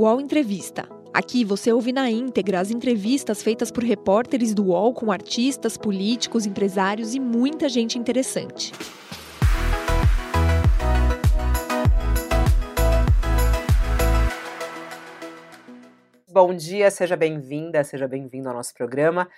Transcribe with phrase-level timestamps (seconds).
[0.00, 0.88] UOL Entrevista.
[1.12, 6.46] Aqui você ouve na íntegra as entrevistas feitas por repórteres do UOL com artistas, políticos,
[6.46, 8.72] empresários e muita gente interessante.
[16.32, 19.28] Bom dia, seja bem-vinda, seja bem-vindo ao nosso programa.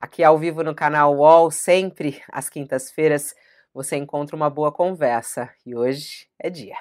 [0.00, 3.34] Aqui ao vivo no canal UOL, sempre às quintas-feiras,
[3.74, 5.50] você encontra uma boa conversa.
[5.66, 6.76] E hoje é dia.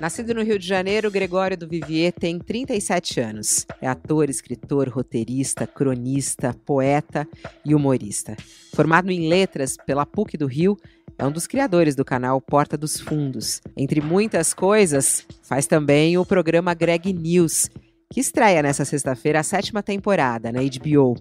[0.00, 3.66] Nascido no Rio de Janeiro, Gregório do Vivier tem 37 anos.
[3.82, 7.28] É ator, escritor, roteirista, cronista, poeta
[7.66, 8.34] e humorista.
[8.74, 10.74] Formado em letras pela PUC do Rio,
[11.18, 13.60] é um dos criadores do canal Porta dos Fundos.
[13.76, 17.68] Entre muitas coisas, faz também o programa Greg News,
[18.10, 21.14] que estreia nesta sexta-feira a sétima temporada na HBO,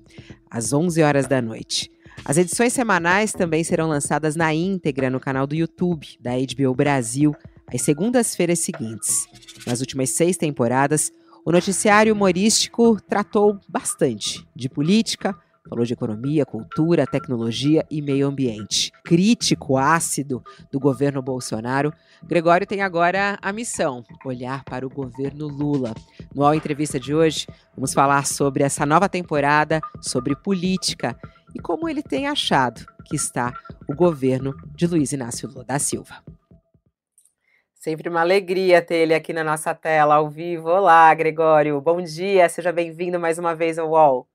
[0.49, 1.91] às 11 horas da noite.
[2.23, 7.35] As edições semanais também serão lançadas na íntegra no canal do YouTube da HBO Brasil
[7.73, 9.27] às segundas-feiras seguintes.
[9.65, 11.11] Nas últimas seis temporadas,
[11.45, 15.35] o noticiário humorístico tratou bastante de política,
[15.67, 18.91] falou de economia, cultura, tecnologia e meio ambiente.
[19.03, 21.93] Crítico ácido do governo Bolsonaro,
[22.23, 25.93] Gregório tem agora a missão: olhar para o governo Lula.
[26.33, 31.17] No All Entrevista de hoje, vamos falar sobre essa nova temporada, sobre política
[31.55, 33.53] e como ele tem achado que está
[33.87, 36.23] o governo de Luiz Inácio Lula da Silva.
[37.79, 40.67] Sempre uma alegria ter ele aqui na nossa tela, ao vivo.
[40.67, 41.79] Olá, Gregório.
[41.79, 44.27] Bom dia, seja bem-vindo mais uma vez ao UOL.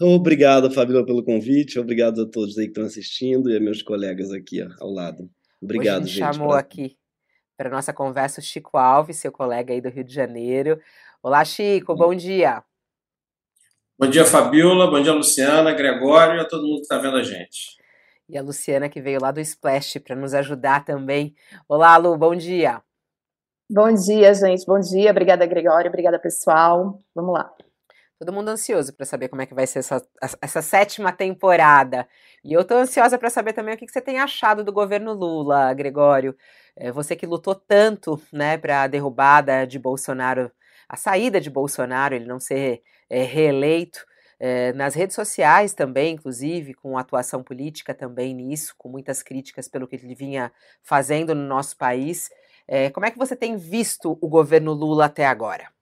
[0.00, 1.78] Obrigado, Fabíola, pelo convite.
[1.78, 5.28] Obrigado a todos aí que estão assistindo e a meus colegas aqui ó, ao lado.
[5.60, 6.34] Obrigado, Hoje gente.
[6.34, 6.58] chamou pra...
[6.58, 6.96] aqui
[7.54, 10.80] para nossa conversa o Chico Alves, seu colega aí do Rio de Janeiro.
[11.22, 12.64] Olá, Chico, bom dia.
[13.98, 14.90] Bom dia, Fabiola.
[14.90, 17.77] Bom dia, Luciana, Gregório e a todo mundo que está vendo a gente
[18.28, 21.34] e a Luciana, que veio lá do Splash para nos ajudar também.
[21.66, 22.82] Olá, Lu, bom dia.
[23.70, 24.66] Bom dia, gente.
[24.66, 25.10] Bom dia.
[25.10, 25.88] Obrigada, Gregório.
[25.88, 27.00] Obrigada, pessoal.
[27.14, 27.50] Vamos lá.
[28.18, 30.04] Todo mundo ansioso para saber como é que vai ser essa,
[30.42, 32.06] essa sétima temporada.
[32.44, 35.12] E eu estou ansiosa para saber também o que, que, você tem achado do governo
[35.12, 36.36] Lula, Gregório.
[36.76, 40.50] É, você que lutou tanto né, para a derrubada de Bolsonaro,
[40.88, 44.04] a saída de Bolsonaro, ele não ser é, reeleito
[44.40, 49.86] é, nas redes sociais também, inclusive, com atuação política também nisso, com muitas críticas pelo
[49.88, 52.30] que ele vinha fazendo no nosso país.
[52.66, 55.72] É, como é que você tem visto o governo Lula até agora?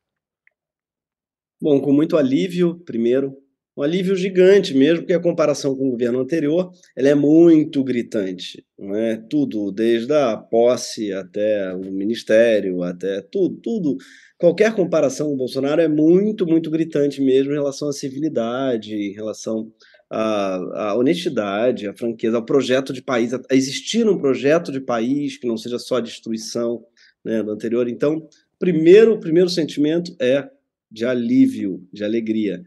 [1.60, 3.36] Bom, com muito alívio, primeiro,
[3.76, 8.64] um alívio gigante mesmo, porque a comparação com o governo anterior ela é muito gritante,
[8.78, 9.16] não é?
[9.28, 13.96] Tudo, desde a posse até o ministério, até tudo, tudo.
[14.38, 19.12] Qualquer comparação com o Bolsonaro é muito, muito gritante mesmo em relação à civilidade, em
[19.12, 19.70] relação
[20.08, 25.36] à, à honestidade, à franqueza, ao projeto de país, a existir um projeto de país
[25.36, 26.82] que não seja só a destruição
[27.22, 27.88] né, do anterior.
[27.88, 28.26] Então,
[28.58, 30.48] primeiro, o primeiro sentimento é
[30.90, 32.64] de alívio, de alegria.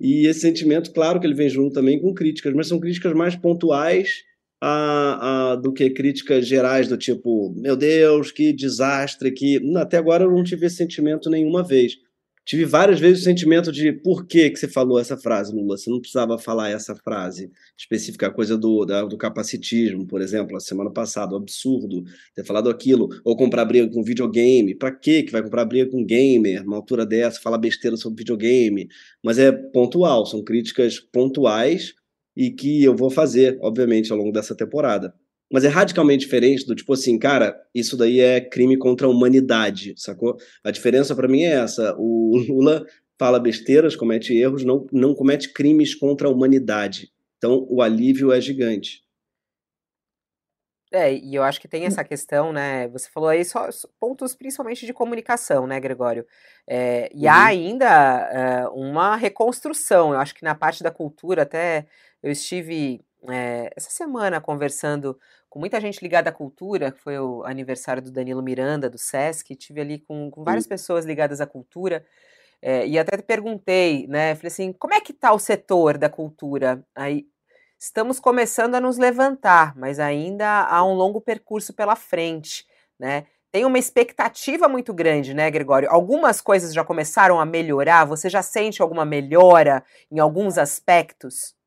[0.00, 3.34] E esse sentimento, claro que ele vem junto também com críticas, mas são críticas mais
[3.34, 4.22] pontuais
[4.60, 10.24] a, a, do que críticas gerais do tipo, meu Deus, que desastre, que até agora
[10.24, 11.96] eu não tive esse sentimento nenhuma vez
[12.48, 15.76] tive várias vezes o sentimento de por que, que você falou essa frase, Lula?
[15.76, 20.56] Você não precisava falar essa frase específica, a coisa do, da, do capacitismo, por exemplo,
[20.56, 22.04] a semana passada, o absurdo
[22.34, 24.74] ter falado aquilo, ou comprar briga com videogame.
[24.74, 28.88] Para que que vai comprar briga com gamer, numa altura dessa, falar besteira sobre videogame?
[29.22, 31.92] Mas é pontual, são críticas pontuais
[32.34, 35.12] e que eu vou fazer, obviamente, ao longo dessa temporada
[35.50, 39.94] mas é radicalmente diferente do tipo assim, cara, isso daí é crime contra a humanidade,
[39.96, 40.36] sacou?
[40.62, 42.84] A diferença para mim é essa: o Lula
[43.18, 47.10] fala besteiras, comete erros, não, não comete crimes contra a humanidade.
[47.38, 49.02] Então o alívio é gigante.
[50.90, 52.88] É, e eu acho que tem essa questão, né?
[52.88, 53.68] Você falou aí só
[54.00, 56.26] pontos principalmente de comunicação, né, Gregório?
[56.66, 57.30] É, e uhum.
[57.30, 60.12] há ainda é, uma reconstrução.
[60.12, 61.86] Eu acho que na parte da cultura, até
[62.22, 65.18] eu estive é, essa semana conversando
[65.48, 69.56] com muita gente ligada à cultura, que foi o aniversário do Danilo Miranda, do Sesc,
[69.56, 72.04] tive ali com, com várias pessoas ligadas à cultura,
[72.60, 76.84] é, e até perguntei, né, falei assim, como é que está o setor da cultura?
[76.94, 77.26] Aí,
[77.78, 82.66] estamos começando a nos levantar, mas ainda há um longo percurso pela frente,
[82.98, 85.90] né, tem uma expectativa muito grande, né, Gregório?
[85.90, 91.57] Algumas coisas já começaram a melhorar, você já sente alguma melhora em alguns aspectos?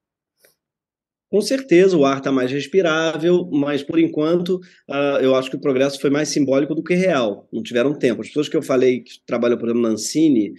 [1.31, 4.55] Com certeza o ar está mais respirável, mas por enquanto
[4.89, 7.47] uh, eu acho que o progresso foi mais simbólico do que real.
[7.53, 8.21] Não tiveram tempo.
[8.21, 10.51] As pessoas que eu falei que trabalham, por exemplo, na Ancine,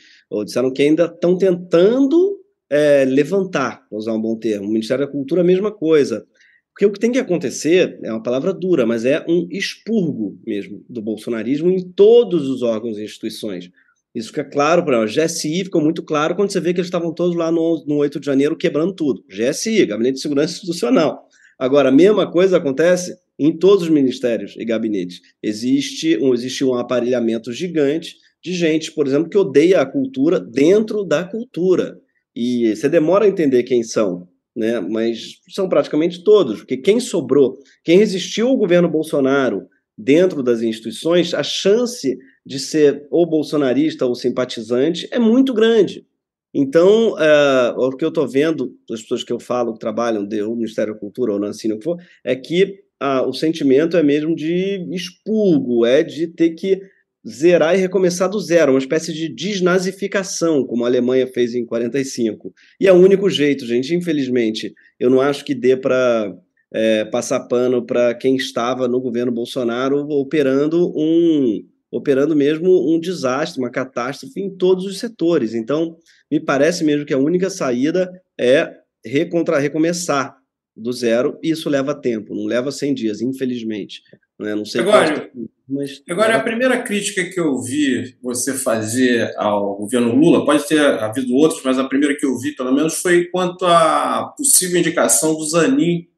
[0.46, 2.40] disseram que ainda estão tentando
[2.70, 4.66] é, levantar, para usar um bom termo.
[4.66, 6.26] O Ministério da Cultura, a mesma coisa.
[6.72, 10.82] Porque o que tem que acontecer, é uma palavra dura, mas é um expurgo mesmo
[10.88, 13.70] do bolsonarismo em todos os órgãos e instituições.
[14.14, 15.14] Isso fica claro para nós.
[15.14, 18.20] GSI ficou muito claro quando você vê que eles estavam todos lá no, no 8
[18.20, 19.24] de janeiro quebrando tudo.
[19.28, 21.26] GSI, Gabinete de Segurança Institucional.
[21.58, 25.20] Agora, a mesma coisa acontece em todos os ministérios e gabinetes.
[25.42, 31.04] Existe um, existe um aparelhamento gigante de gente, por exemplo, que odeia a cultura dentro
[31.04, 31.98] da cultura.
[32.34, 34.80] E você demora a entender quem são, né?
[34.80, 39.66] mas são praticamente todos, porque quem sobrou, quem resistiu ao governo Bolsonaro
[39.96, 46.06] dentro das instituições, a chance de ser ou bolsonarista ou simpatizante é muito grande.
[46.54, 50.56] Então, é, o que eu estou vendo das pessoas que eu falo que trabalham no
[50.56, 52.82] Ministério da Cultura ou na Ancine, o que for, é que
[53.26, 56.80] o sentimento é mesmo de expurgo, é de ter que
[57.26, 62.52] zerar e recomeçar do zero, uma espécie de desnazificação, como a Alemanha fez em 45.
[62.80, 64.74] E é o único jeito, gente, infelizmente.
[64.98, 66.36] Eu não acho que dê para
[66.72, 73.60] é, passar pano para quem estava no governo Bolsonaro operando um operando mesmo um desastre,
[73.60, 75.52] uma catástrofe em todos os setores.
[75.54, 75.98] Então,
[76.30, 78.10] me parece mesmo que a única saída
[78.40, 80.34] é recontra recomeçar
[80.74, 84.00] do zero, e isso leva tempo, não leva 100 dias, infelizmente.
[84.40, 84.54] Né?
[84.54, 85.30] Não sei agora,
[85.68, 86.02] mas...
[86.08, 91.34] agora, a primeira crítica que eu vi você fazer ao governo Lula, pode ter havido
[91.34, 95.44] outros, mas a primeira que eu vi, pelo menos, foi quanto à possível indicação do
[95.44, 96.08] Zanin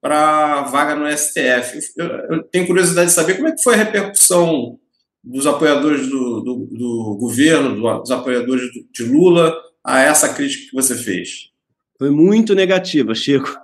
[0.00, 1.78] para vaga no STF.
[1.96, 4.78] Eu, eu, tenho curiosidade de saber como é que foi a repercussão
[5.22, 9.54] dos apoiadores do, do, do governo, do, dos apoiadores de Lula
[9.84, 11.50] a essa crítica que você fez.
[11.98, 13.56] Foi muito negativa, Chico.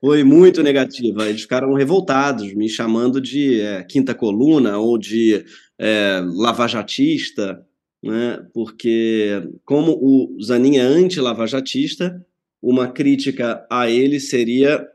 [0.00, 1.28] Foi muito negativa.
[1.28, 5.44] Eles ficaram revoltados, me chamando de é, quinta coluna ou de
[5.78, 7.64] é, lavajatista,
[8.02, 8.44] né?
[8.52, 12.24] porque, como o Zanin é anti-lavajatista,
[12.60, 14.86] uma crítica a ele seria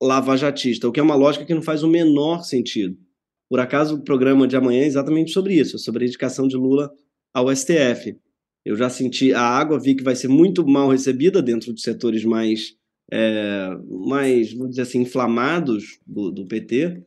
[0.00, 2.96] lavajatista, o que é uma lógica que não faz o menor sentido.
[3.48, 6.92] Por acaso, o programa de amanhã é exatamente sobre isso, sobre a indicação de Lula
[7.32, 8.16] ao STF.
[8.64, 12.24] Eu já senti a água, vi que vai ser muito mal recebida dentro de setores
[12.24, 12.74] mais,
[13.10, 13.70] é,
[14.06, 17.02] mais vamos dizer assim, inflamados do, do PT.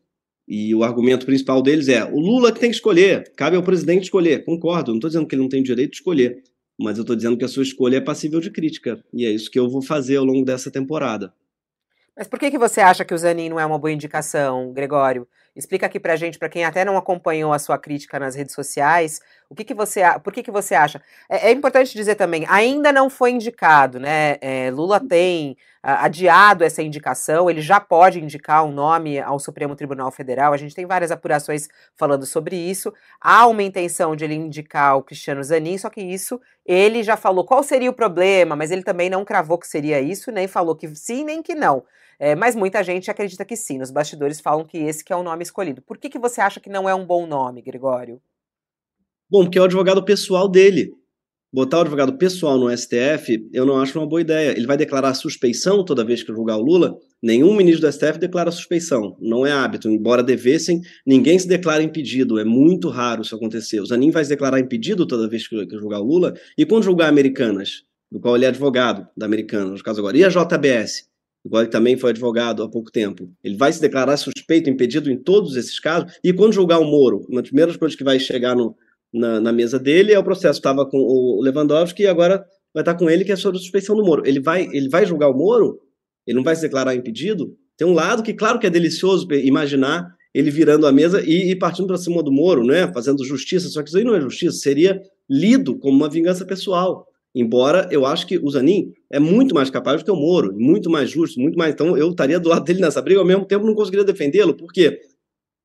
[0.48, 4.06] E o argumento principal deles é: o Lula que tem que escolher, cabe ao presidente
[4.06, 4.44] escolher.
[4.44, 6.42] Concordo, não estou dizendo que ele não tem direito de escolher,
[6.80, 9.04] mas eu estou dizendo que a sua escolha é passível de crítica.
[9.14, 11.32] E é isso que eu vou fazer ao longo dessa temporada.
[12.18, 15.28] Mas por que, que você acha que o Zanin não é uma boa indicação, Gregório?
[15.56, 19.20] Explica aqui pra gente, para quem até não acompanhou a sua crítica nas redes sociais,
[19.50, 21.02] o que, que você, por que, que você acha?
[21.30, 24.38] É, é importante dizer também, ainda não foi indicado, né?
[24.40, 30.12] É, Lula tem adiado essa indicação, ele já pode indicar um nome ao Supremo Tribunal
[30.12, 30.54] Federal.
[30.54, 32.94] A gente tem várias apurações falando sobre isso.
[33.20, 37.44] Há uma intenção de ele indicar o Cristiano Zanin, só que isso ele já falou
[37.44, 40.88] qual seria o problema, mas ele também não cravou que seria isso, nem falou que
[40.96, 41.84] sim, nem que não.
[42.24, 43.80] É, mas muita gente acredita que sim.
[43.80, 45.82] Nos bastidores falam que esse que é o nome escolhido.
[45.82, 48.22] Por que, que você acha que não é um bom nome, Gregório?
[49.28, 50.94] Bom, porque é o advogado pessoal dele.
[51.52, 54.52] Botar o advogado pessoal no STF, eu não acho uma boa ideia.
[54.52, 56.96] Ele vai declarar suspeição toda vez que julgar o Lula?
[57.24, 59.18] Nenhum ministro do STF declara suspeição.
[59.20, 59.90] Não é hábito.
[59.90, 62.38] Embora devessem, ninguém se declara impedido.
[62.38, 63.80] É muito raro isso acontecer.
[63.80, 66.36] O Zanin vai se declarar impedido toda vez que julgar o Lula.
[66.56, 67.82] E quando julgar Americanas,
[68.12, 71.10] do qual ele é advogado da Americanas, no caso agora, e a JBS?
[71.46, 73.30] Igual ele também foi advogado há pouco tempo.
[73.44, 77.26] Ele vai se declarar suspeito, impedido em todos esses casos, e quando julgar o Moro,
[77.30, 78.76] uma das primeiras coisas que vai chegar no,
[79.14, 80.60] na, na, mesa dele é o processo.
[80.60, 83.96] Estava com o Lewandowski e agora vai estar com ele, que é sobre a suspeição
[83.96, 84.24] do Moro.
[84.26, 85.80] Ele vai, ele vai julgar o Moro?
[86.26, 87.56] Ele não vai se declarar impedido?
[87.78, 91.56] Tem um lado que, claro que é delicioso imaginar ele virando a mesa e, e
[91.56, 92.92] partindo para cima do Moro, né?
[92.94, 97.06] fazendo justiça, só que isso aí não é justiça, seria lido como uma vingança pessoal.
[97.34, 100.90] Embora eu acho que o Zanin é muito mais capaz do que o Moro, muito
[100.90, 101.74] mais justo, muito mais.
[101.74, 105.00] Então eu estaria do lado dele nessa briga, ao mesmo tempo não conseguiria defendê-lo, porque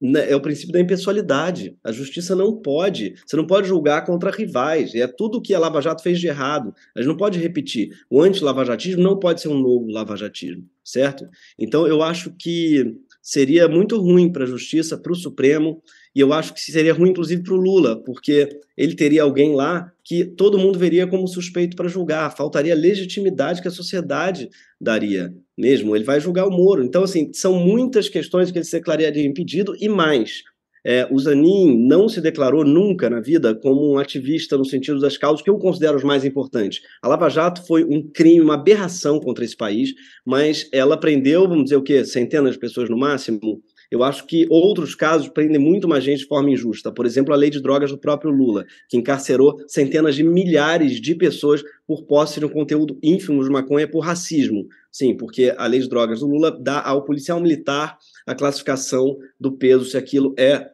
[0.01, 1.77] né, é o princípio da impessoalidade.
[1.83, 4.95] A justiça não pode, você não pode julgar contra rivais.
[4.95, 6.75] É tudo que a Lava Jato fez de errado.
[6.95, 7.91] A gente não pode repetir.
[8.11, 11.27] O anti-lavajatismo não pode ser um novo lavajatismo, certo?
[11.59, 15.83] Então eu acho que seria muito ruim para a justiça, para o Supremo,
[16.17, 19.93] e eu acho que seria ruim, inclusive, para o Lula, porque ele teria alguém lá
[20.03, 22.35] que todo mundo veria como suspeito para julgar.
[22.35, 24.49] Faltaria legitimidade que a sociedade
[24.81, 25.95] daria mesmo.
[25.95, 26.83] Ele vai julgar o Moro.
[26.83, 30.43] Então, assim, são muitas questões que ele se declararia impedido e mais.
[30.83, 35.19] É, o Zanin não se declarou nunca na vida como um ativista no sentido das
[35.19, 36.81] causas que eu considero os mais importantes.
[37.03, 39.93] A Lava Jato foi um crime, uma aberração contra esse país,
[40.25, 44.47] mas ela prendeu, vamos dizer o quê, centenas de pessoas no máximo, Eu acho que
[44.51, 46.93] outros casos prendem muito mais gente de forma injusta.
[46.93, 51.15] Por exemplo, a lei de drogas do próprio Lula, que encarcerou centenas de milhares de
[51.15, 54.67] pessoas por posse de um conteúdo ínfimo de maconha por racismo.
[54.91, 59.53] Sim, porque a lei de drogas do Lula dá ao policial militar a classificação do
[59.53, 60.71] peso se aquilo é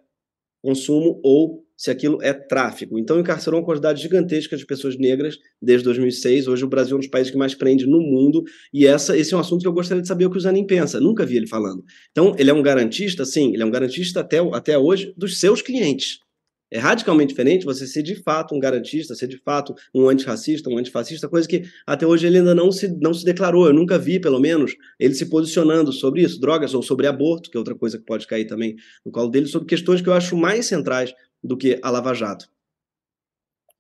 [0.62, 2.96] consumo ou se aquilo é tráfico.
[2.96, 6.46] Então, encarcerou uma quantidade gigantesca de pessoas negras desde 2006.
[6.46, 8.44] Hoje, o Brasil é um dos países que mais prende no mundo.
[8.72, 10.64] E essa, esse é um assunto que eu gostaria de saber o que o Zanin
[10.64, 11.00] pensa.
[11.00, 11.82] Nunca vi ele falando.
[12.12, 15.60] Então, ele é um garantista, sim, ele é um garantista até, até hoje dos seus
[15.60, 16.20] clientes.
[16.74, 20.78] É radicalmente diferente você ser de fato um garantista, ser de fato um antirracista, um
[20.78, 23.66] antifascista, coisa que até hoje ele ainda não se, não se declarou.
[23.66, 27.58] Eu nunca vi, pelo menos, ele se posicionando sobre isso, drogas ou sobre aborto, que
[27.58, 28.74] é outra coisa que pode cair também
[29.04, 31.14] no colo dele, sobre questões que eu acho mais centrais
[31.44, 32.48] do que a Lava Jato.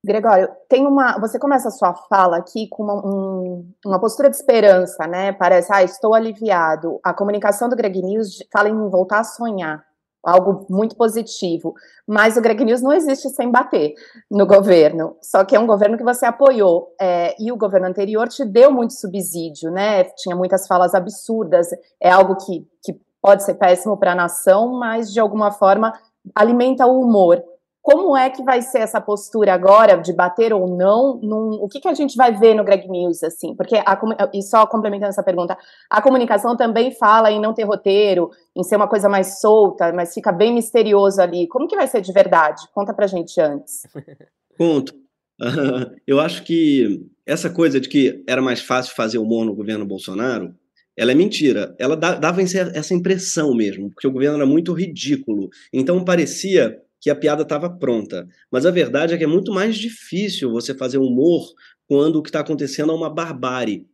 [0.04, 1.18] Gregório, tem uma.
[1.18, 5.32] Você começa a sua fala aqui com uma, um, uma postura de esperança, né?
[5.32, 7.00] Parece, ah, estou aliviado.
[7.02, 9.82] A comunicação do Greg News fala em voltar a sonhar
[10.24, 11.74] algo muito positivo.
[12.06, 13.94] Mas o Greg News não existe sem bater
[14.30, 15.16] no governo.
[15.22, 16.94] Só que é um governo que você apoiou.
[17.00, 20.04] É, e o governo anterior te deu muito subsídio, né?
[20.16, 21.68] Tinha muitas falas absurdas.
[22.00, 25.92] É algo que, que pode ser péssimo para a nação, mas de alguma forma
[26.34, 27.42] alimenta o humor.
[27.82, 31.18] Como é que vai ser essa postura agora de bater ou não?
[31.20, 33.56] Num, o que, que a gente vai ver no Greg News, assim?
[33.56, 34.00] Porque, a,
[34.32, 35.58] e só complementando essa pergunta,
[35.90, 40.14] a comunicação também fala em não ter roteiro, em ser uma coisa mais solta, mas
[40.14, 41.48] fica bem misterioso ali.
[41.48, 42.62] Como que vai ser de verdade?
[42.72, 43.82] Conta pra gente antes.
[44.56, 44.94] Conto.
[46.06, 50.54] eu acho que essa coisa de que era mais fácil fazer humor no governo Bolsonaro,
[50.96, 51.74] ela é mentira.
[51.78, 55.48] Ela dava essa impressão mesmo, porque o governo era muito ridículo.
[55.72, 58.28] Então parecia que a piada estava pronta.
[58.48, 61.52] Mas a verdade é que é muito mais difícil você fazer humor
[61.88, 63.88] quando o que está acontecendo é uma barbárie.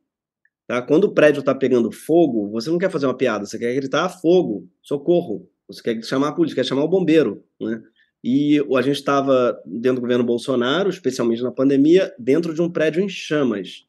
[0.66, 0.82] Tá?
[0.82, 4.10] Quando o prédio está pegando fogo, você não quer fazer uma piada, você quer gritar
[4.10, 5.48] fogo, socorro.
[5.66, 7.42] Você quer chamar a polícia, quer chamar o bombeiro.
[7.58, 7.82] Né?
[8.22, 13.02] E a gente estava dentro do governo Bolsonaro, especialmente na pandemia, dentro de um prédio
[13.02, 13.86] em chamas.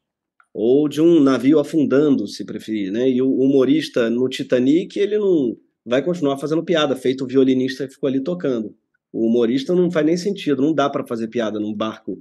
[0.53, 2.89] Ou de um navio afundando, se preferir.
[2.89, 3.09] Né?
[3.09, 7.93] E o humorista no Titanic, ele não vai continuar fazendo piada, feito o violinista que
[7.93, 8.73] ficou ali tocando.
[9.11, 12.17] O humorista não faz nem sentido, não dá para fazer piada num barco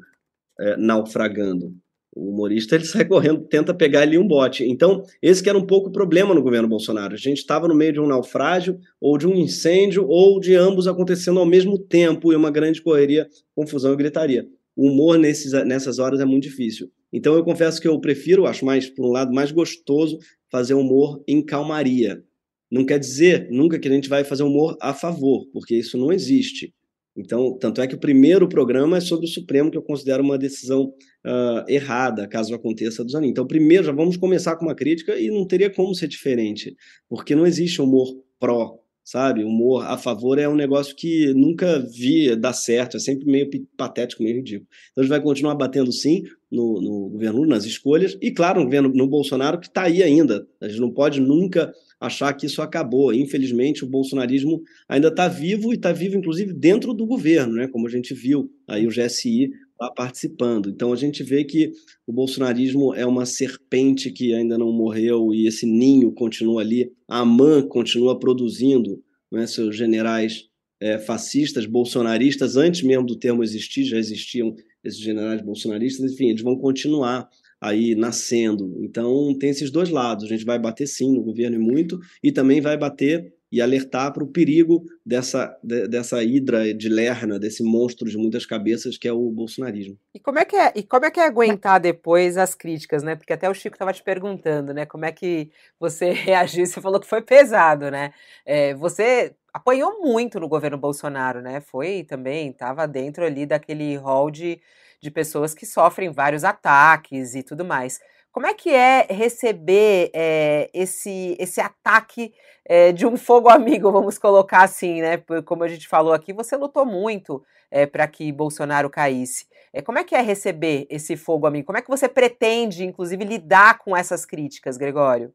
[0.59, 1.75] é, naufragando.
[2.15, 4.65] O humorista ele sai correndo, tenta pegar ali um bote.
[4.65, 7.15] Então, esse que era um pouco o problema no governo Bolsonaro.
[7.15, 10.89] A gente estava no meio de um naufrágio, ou de um incêndio, ou de ambos
[10.89, 14.47] acontecendo ao mesmo tempo, e uma grande correria, confusão e gritaria.
[14.75, 16.91] O humor nesses, nessas horas é muito difícil.
[17.13, 20.19] Então, eu confesso que eu prefiro, acho mais, por um lado, mais gostoso
[20.51, 22.23] fazer humor em calmaria.
[22.71, 26.13] Não quer dizer nunca que a gente vai fazer humor a favor, porque isso não
[26.13, 26.73] existe.
[27.19, 30.39] Então, tanto é que o primeiro programa é sobre o Supremo, que eu considero uma
[30.39, 30.95] decisão
[31.27, 33.29] uh, errada, caso aconteça do Zanin.
[33.29, 36.77] Então, primeiro, já vamos começar com uma crítica e não teria como ser diferente,
[37.09, 38.07] porque não existe humor
[38.39, 39.43] pró, sabe?
[39.43, 44.23] Humor a favor é um negócio que nunca vi dar certo, é sempre meio patético,
[44.23, 44.69] meio ridículo.
[44.93, 48.67] Então, a gente vai continuar batendo sim no, no governo, nas escolhas, e claro, no
[48.67, 50.47] governo no Bolsonaro, que está aí ainda.
[50.61, 53.13] A gente não pode nunca achar que isso acabou.
[53.13, 57.69] Infelizmente, o bolsonarismo ainda está vivo e está vivo, inclusive, dentro do governo, né?
[57.69, 59.51] como a gente viu aí o GSI
[59.81, 60.71] lá participando.
[60.71, 61.73] Então, a gente vê que
[62.07, 66.93] o bolsonarismo é uma serpente que ainda não morreu e esse ninho continua ali.
[67.09, 70.49] A AMAN continua produzindo né, seus generais
[70.81, 76.43] é, fascistas, bolsonaristas, antes mesmo do termo existir, já existiam esses generais bolsonaristas, enfim, eles
[76.43, 77.29] vão continuar
[77.61, 78.77] aí nascendo.
[78.81, 80.25] Então, tem esses dois lados.
[80.25, 84.13] A gente vai bater sim no governo e muito, e também vai bater e alertar
[84.13, 89.09] para o perigo dessa, de, dessa hidra de lerna, desse monstro de muitas cabeças que
[89.09, 89.99] é o bolsonarismo.
[90.15, 93.17] E como é que é, e como é, que é aguentar depois as críticas, né?
[93.17, 94.85] Porque até o Chico estava te perguntando, né?
[94.85, 95.51] Como é que
[95.81, 96.67] você reagiu?
[96.67, 98.13] Você falou que foi pesado, né?
[98.45, 101.61] É, você apanhou muito no governo Bolsonaro, né?
[101.61, 104.61] Foi também, estava dentro ali daquele hall de
[105.01, 108.01] de pessoas que sofrem vários ataques e tudo mais.
[108.31, 112.33] Como é que é receber é, esse, esse ataque
[112.65, 115.17] é, de um fogo amigo, vamos colocar assim, né?
[115.45, 119.47] Como a gente falou aqui, você lutou muito é, para que Bolsonaro caísse.
[119.85, 121.67] Como é que é receber esse fogo amigo?
[121.67, 125.33] Como é que você pretende, inclusive, lidar com essas críticas, Gregório?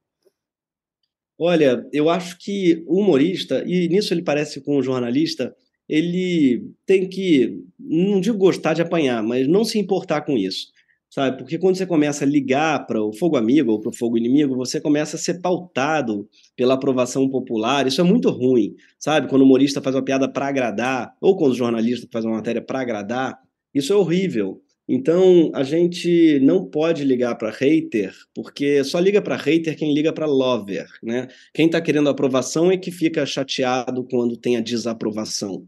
[1.39, 5.55] Olha, eu acho que o humorista, e nisso ele parece com um jornalista,
[5.93, 10.69] ele tem que, não digo gostar de apanhar, mas não se importar com isso,
[11.07, 11.37] sabe?
[11.37, 14.55] Porque quando você começa a ligar para o fogo amigo ou para o fogo inimigo,
[14.55, 17.85] você começa a ser pautado pela aprovação popular.
[17.85, 19.27] Isso é muito ruim, sabe?
[19.27, 22.59] Quando o humorista faz uma piada para agradar, ou quando o jornalista faz uma matéria
[22.59, 23.37] para agradar,
[23.71, 24.62] isso é horrível.
[24.87, 30.11] Então, a gente não pode ligar para hater, porque só liga para hater quem liga
[30.11, 31.29] para lover, né?
[31.53, 35.65] Quem está querendo aprovação é que fica chateado quando tem a desaprovação.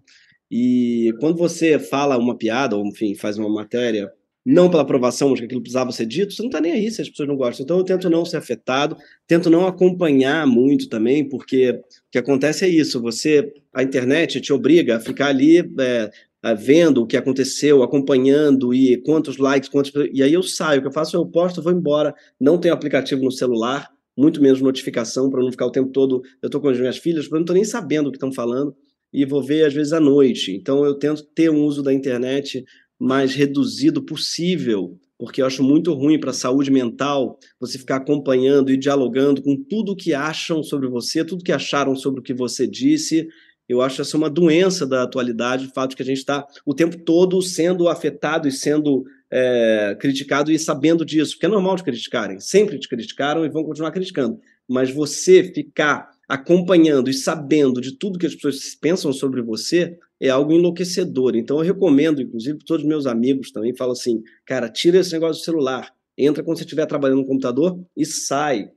[0.51, 4.12] E quando você fala uma piada, ou enfim, faz uma matéria,
[4.45, 7.01] não pela aprovação de que aquilo precisava ser dito, você não está nem aí se
[7.01, 7.63] as pessoas não gostam.
[7.63, 8.95] Então eu tento não ser afetado,
[9.25, 14.53] tento não acompanhar muito também, porque o que acontece é isso, você, a internet te
[14.53, 16.12] obriga a ficar ali é,
[16.46, 19.92] é vendo o que aconteceu, acompanhando e quantos likes, quantos.
[20.14, 23.24] E aí eu saio, o que eu faço, eu posto, vou embora, não tenho aplicativo
[23.24, 26.22] no celular, muito menos notificação, para não ficar o tempo todo.
[26.42, 28.75] Eu estou com as minhas filhas, eu não estou nem sabendo o que estão falando
[29.12, 30.56] e vou ver às vezes à noite.
[30.56, 32.64] Então eu tento ter um uso da internet
[33.00, 38.70] mais reduzido possível, porque eu acho muito ruim para a saúde mental você ficar acompanhando
[38.72, 42.68] e dialogando com tudo que acham sobre você, tudo que acharam sobre o que você
[42.68, 43.28] disse.
[43.67, 46.74] Eu acho essa uma doença da atualidade, o fato de que a gente está o
[46.74, 51.84] tempo todo sendo afetado e sendo é, criticado e sabendo disso, porque é normal de
[51.84, 54.39] criticarem, sempre te criticaram e vão continuar criticando.
[54.67, 60.29] Mas você ficar acompanhando e sabendo de tudo que as pessoas pensam sobre você, é
[60.29, 61.36] algo enlouquecedor.
[61.36, 65.13] Então eu recomendo, inclusive, para todos os meus amigos também, falo assim, cara, tira esse
[65.13, 68.72] negócio do celular, entra quando você estiver trabalhando no computador e sai,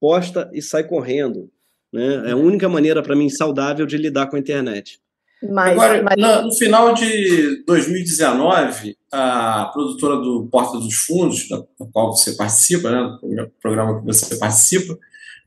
[0.00, 1.50] posta e sai correndo.
[1.92, 2.30] Né?
[2.30, 4.98] É a única maneira para mim saudável de lidar com a internet.
[5.42, 6.44] Mas, Agora, mas...
[6.44, 11.60] no final de 2019, a produtora do Porta dos Fundos, da
[11.92, 14.96] qual você participa, né, do programa que você participa,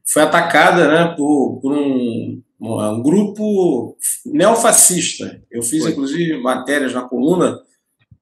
[0.06, 5.42] foi atacada né, por, por um, um, grupo neofascista.
[5.50, 5.92] Eu fiz, foi.
[5.92, 7.58] inclusive, matérias na coluna,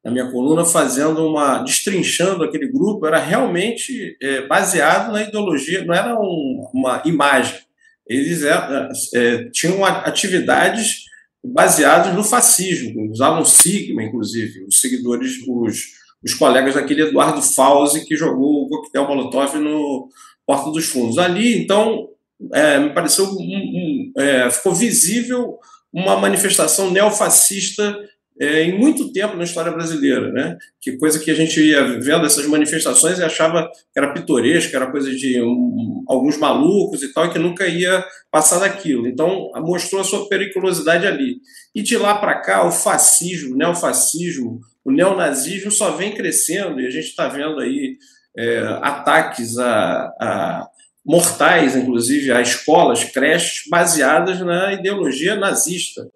[0.06, 1.58] na minha coluna, fazendo uma.
[1.60, 7.60] destrinchando aquele grupo, era realmente é, baseado na ideologia, não era um, uma imagem.
[8.08, 11.04] Eles é, é, tinham atividades
[11.44, 15.80] baseadas no fascismo, usavam sigma, inclusive, os seguidores, os,
[16.24, 20.10] os colegas daquele Eduardo Fauzi, que jogou o coquetel Molotov no,
[20.46, 21.18] Porta dos Fundos.
[21.18, 22.10] Ali, então,
[22.54, 25.58] é, me pareceu, um, um, é, ficou visível
[25.92, 27.98] uma manifestação neofascista
[28.40, 30.58] é, em muito tempo na história brasileira, né?
[30.82, 34.92] Que coisa que a gente ia vendo essas manifestações e achava que era pitoresca, era
[34.92, 39.08] coisa de um, alguns malucos e tal, e que nunca ia passar daquilo.
[39.08, 41.38] Então, mostrou a sua periculosidade ali.
[41.76, 46.88] E de lá para cá, o fascismo, o neofascismo, o neonazismo só vem crescendo, e
[46.88, 47.98] a gente está vendo aí
[48.36, 50.68] é, ataques a, a,
[51.06, 56.08] mortais, inclusive, a escolas, creches, baseadas na ideologia nazista.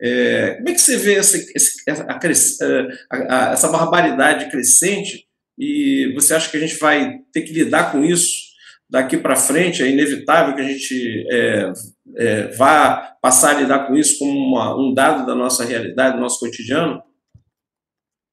[0.00, 1.38] É, como é que você vê essa,
[3.10, 5.26] a, essa barbaridade crescente
[5.58, 8.32] e você acha que a gente vai ter que lidar com isso
[8.88, 9.82] daqui para frente?
[9.82, 11.72] É inevitável que a gente é,
[12.16, 16.20] é, vá passar a lidar com isso como uma, um dado da nossa realidade, do
[16.20, 17.02] nosso cotidiano?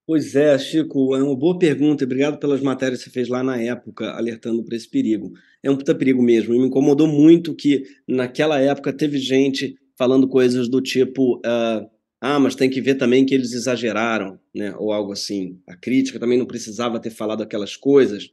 [0.05, 2.03] Pois é, Chico, é uma boa pergunta.
[2.03, 5.31] Obrigado pelas matérias que você fez lá na época, alertando para esse perigo.
[5.63, 6.53] É um puta perigo mesmo.
[6.53, 11.87] E me incomodou muito que, naquela época, teve gente falando coisas do tipo: uh,
[12.19, 14.73] ah, mas tem que ver também que eles exageraram, né?
[14.79, 15.59] ou algo assim.
[15.67, 18.31] A crítica também não precisava ter falado aquelas coisas.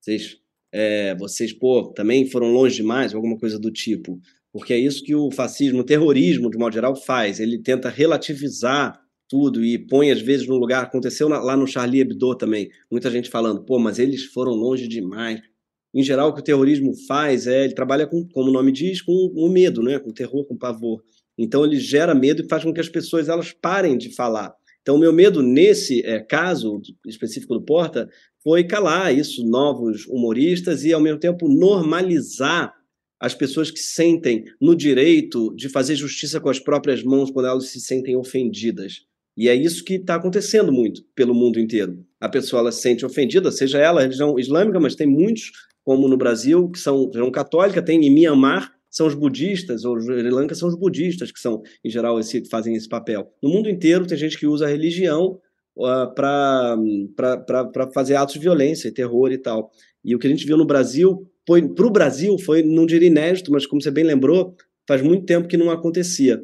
[0.00, 0.36] Vocês,
[0.72, 4.20] é, vocês pô, também foram longe demais, alguma coisa do tipo.
[4.52, 7.40] Porque é isso que o fascismo, o terrorismo, de modo geral, faz.
[7.40, 10.84] Ele tenta relativizar tudo e põe às vezes no lugar.
[10.84, 15.40] Aconteceu lá no Charlie Hebdo também, muita gente falando, pô, mas eles foram longe demais.
[15.94, 19.00] Em geral, o que o terrorismo faz é ele trabalha com, como o nome diz,
[19.00, 19.98] com o medo, né?
[19.98, 21.02] com terror, com pavor.
[21.36, 24.52] Então ele gera medo e faz com que as pessoas elas parem de falar.
[24.82, 28.08] Então o meu medo nesse é, caso específico do Porta
[28.42, 32.72] foi calar isso, novos humoristas e ao mesmo tempo normalizar
[33.20, 37.68] as pessoas que sentem no direito de fazer justiça com as próprias mãos quando elas
[37.68, 39.06] se sentem ofendidas.
[39.36, 42.04] E é isso que está acontecendo muito pelo mundo inteiro.
[42.20, 45.52] A pessoa ela se sente ofendida, seja ela religião islâmica, mas tem muitos,
[45.88, 50.28] como no Brasil, que são religião católica, tem em Myanmar, são os budistas, ou Sri
[50.28, 53.32] Lanka são os budistas que são, em geral, esse, fazem esse papel.
[53.42, 55.40] No mundo inteiro tem gente que usa a religião
[55.78, 56.76] uh, para
[57.94, 59.70] fazer atos de violência terror e tal.
[60.04, 63.50] E o que a gente viu no Brasil, para o Brasil, foi, não diria inédito,
[63.50, 64.54] mas como você bem lembrou,
[64.86, 66.38] faz muito tempo que não acontecia.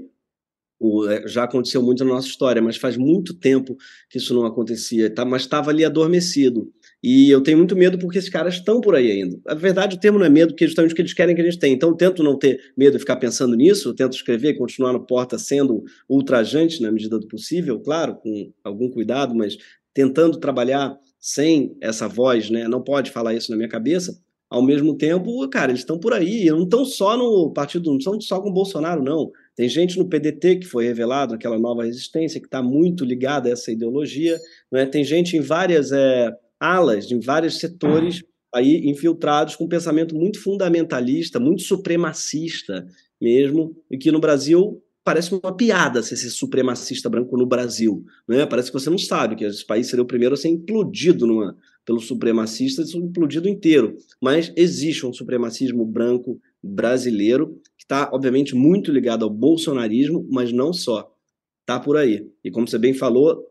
[0.80, 3.76] O, é, já aconteceu muito na nossa história, mas faz muito tempo
[4.08, 5.22] que isso não acontecia, tá?
[5.22, 6.72] mas estava ali adormecido.
[7.06, 9.38] E eu tenho muito medo porque esses caras estão por aí ainda.
[9.44, 11.42] Na verdade, o termo não é medo, porque é justamente o que eles querem que
[11.42, 11.74] a gente tenha.
[11.74, 14.94] Então, eu tento não ter medo e ficar pensando nisso, eu tento escrever e continuar
[14.94, 19.58] no porta sendo ultrajante na medida do possível, claro, com algum cuidado, mas
[19.92, 22.66] tentando trabalhar sem essa voz, né?
[22.68, 26.46] Não pode falar isso na minha cabeça, ao mesmo tempo, cara, eles estão por aí,
[26.46, 29.30] não estão só no partido, não estão só com o Bolsonaro, não.
[29.56, 33.52] Tem gente no PDT que foi revelado, aquela nova resistência, que está muito ligada a
[33.52, 34.38] essa ideologia.
[34.70, 34.86] Né?
[34.86, 38.22] Tem gente em várias é, alas, em vários setores
[38.54, 42.86] aí infiltrados com um pensamento muito fundamentalista, muito supremacista
[43.20, 48.04] mesmo, e que no Brasil parece uma piada ser supremacista branco no Brasil.
[48.26, 48.46] Né?
[48.46, 51.56] Parece que você não sabe que esse país seria o primeiro a ser implodido numa,
[51.84, 53.96] pelos supremacistas, implodido inteiro.
[54.20, 60.72] Mas existe um supremacismo branco brasileiro que está, obviamente, muito ligado ao bolsonarismo, mas não
[60.72, 61.12] só.
[61.60, 62.26] Está por aí.
[62.42, 63.42] E como você bem falou,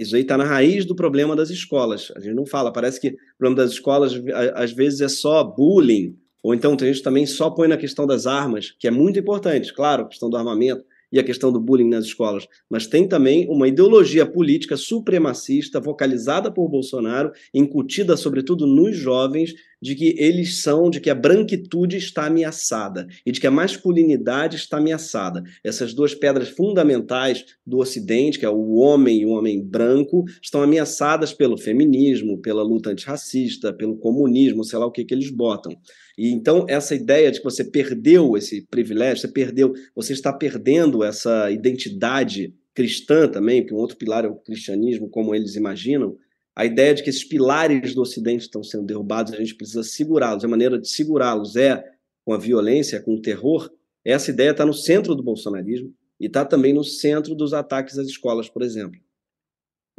[0.00, 2.10] isso aí está na raiz do problema das escolas.
[2.16, 4.14] A gente não fala, parece que o problema das escolas
[4.54, 8.26] às vezes é só bullying, ou então a gente também só põe na questão das
[8.26, 11.88] armas, que é muito importante, claro, a questão do armamento, e a questão do bullying
[11.88, 18.96] nas escolas, mas tem também uma ideologia política supremacista vocalizada por Bolsonaro, incutida sobretudo nos
[18.96, 23.50] jovens, de que eles são, de que a branquitude está ameaçada e de que a
[23.50, 25.42] masculinidade está ameaçada.
[25.64, 30.62] Essas duas pedras fundamentais do Ocidente, que é o homem e o homem branco, estão
[30.62, 35.72] ameaçadas pelo feminismo, pela luta antirracista, pelo comunismo, sei lá o que, que eles botam.
[36.20, 41.02] E então essa ideia de que você perdeu esse privilégio, você perdeu, você está perdendo
[41.02, 46.18] essa identidade cristã também, que um outro pilar é o cristianismo, como eles imaginam,
[46.54, 50.44] a ideia de que esses pilares do Ocidente estão sendo derrubados, a gente precisa segurá-los.
[50.44, 51.82] A maneira de segurá-los é
[52.22, 53.70] com a violência, com o terror.
[54.04, 58.06] Essa ideia está no centro do bolsonarismo e está também no centro dos ataques às
[58.06, 59.00] escolas, por exemplo.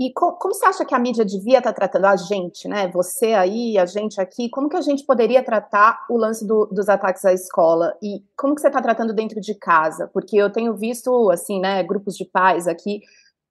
[0.01, 2.87] E co como você acha que a mídia devia estar tá tratando a gente, né?
[2.87, 6.89] Você aí, a gente aqui, como que a gente poderia tratar o lance do, dos
[6.89, 7.95] ataques à escola?
[8.01, 10.09] E como que você está tratando dentro de casa?
[10.11, 13.01] Porque eu tenho visto, assim, né, grupos de pais aqui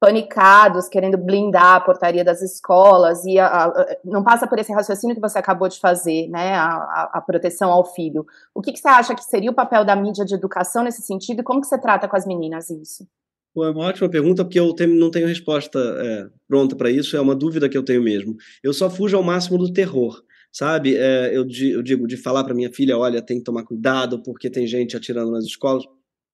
[0.01, 5.15] panicados, querendo blindar a portaria das escolas, e a, a, não passa por esse raciocínio
[5.15, 8.27] que você acabou de fazer, né, a, a proteção ao filho.
[8.53, 11.41] O que, que, você acha que seria o papel da mídia de educação nesse sentido,
[11.41, 13.07] e como que você trata com as meninas isso?
[13.53, 17.21] Pô, é uma ótima pergunta, porque eu não tenho resposta é, pronta para isso, é
[17.21, 18.37] uma dúvida que eu tenho mesmo.
[18.63, 20.97] Eu só fujo ao máximo do terror, sabe?
[20.97, 24.49] É, eu, eu digo de falar para minha filha, olha, tem que tomar cuidado, porque
[24.49, 25.85] tem gente atirando nas escolas.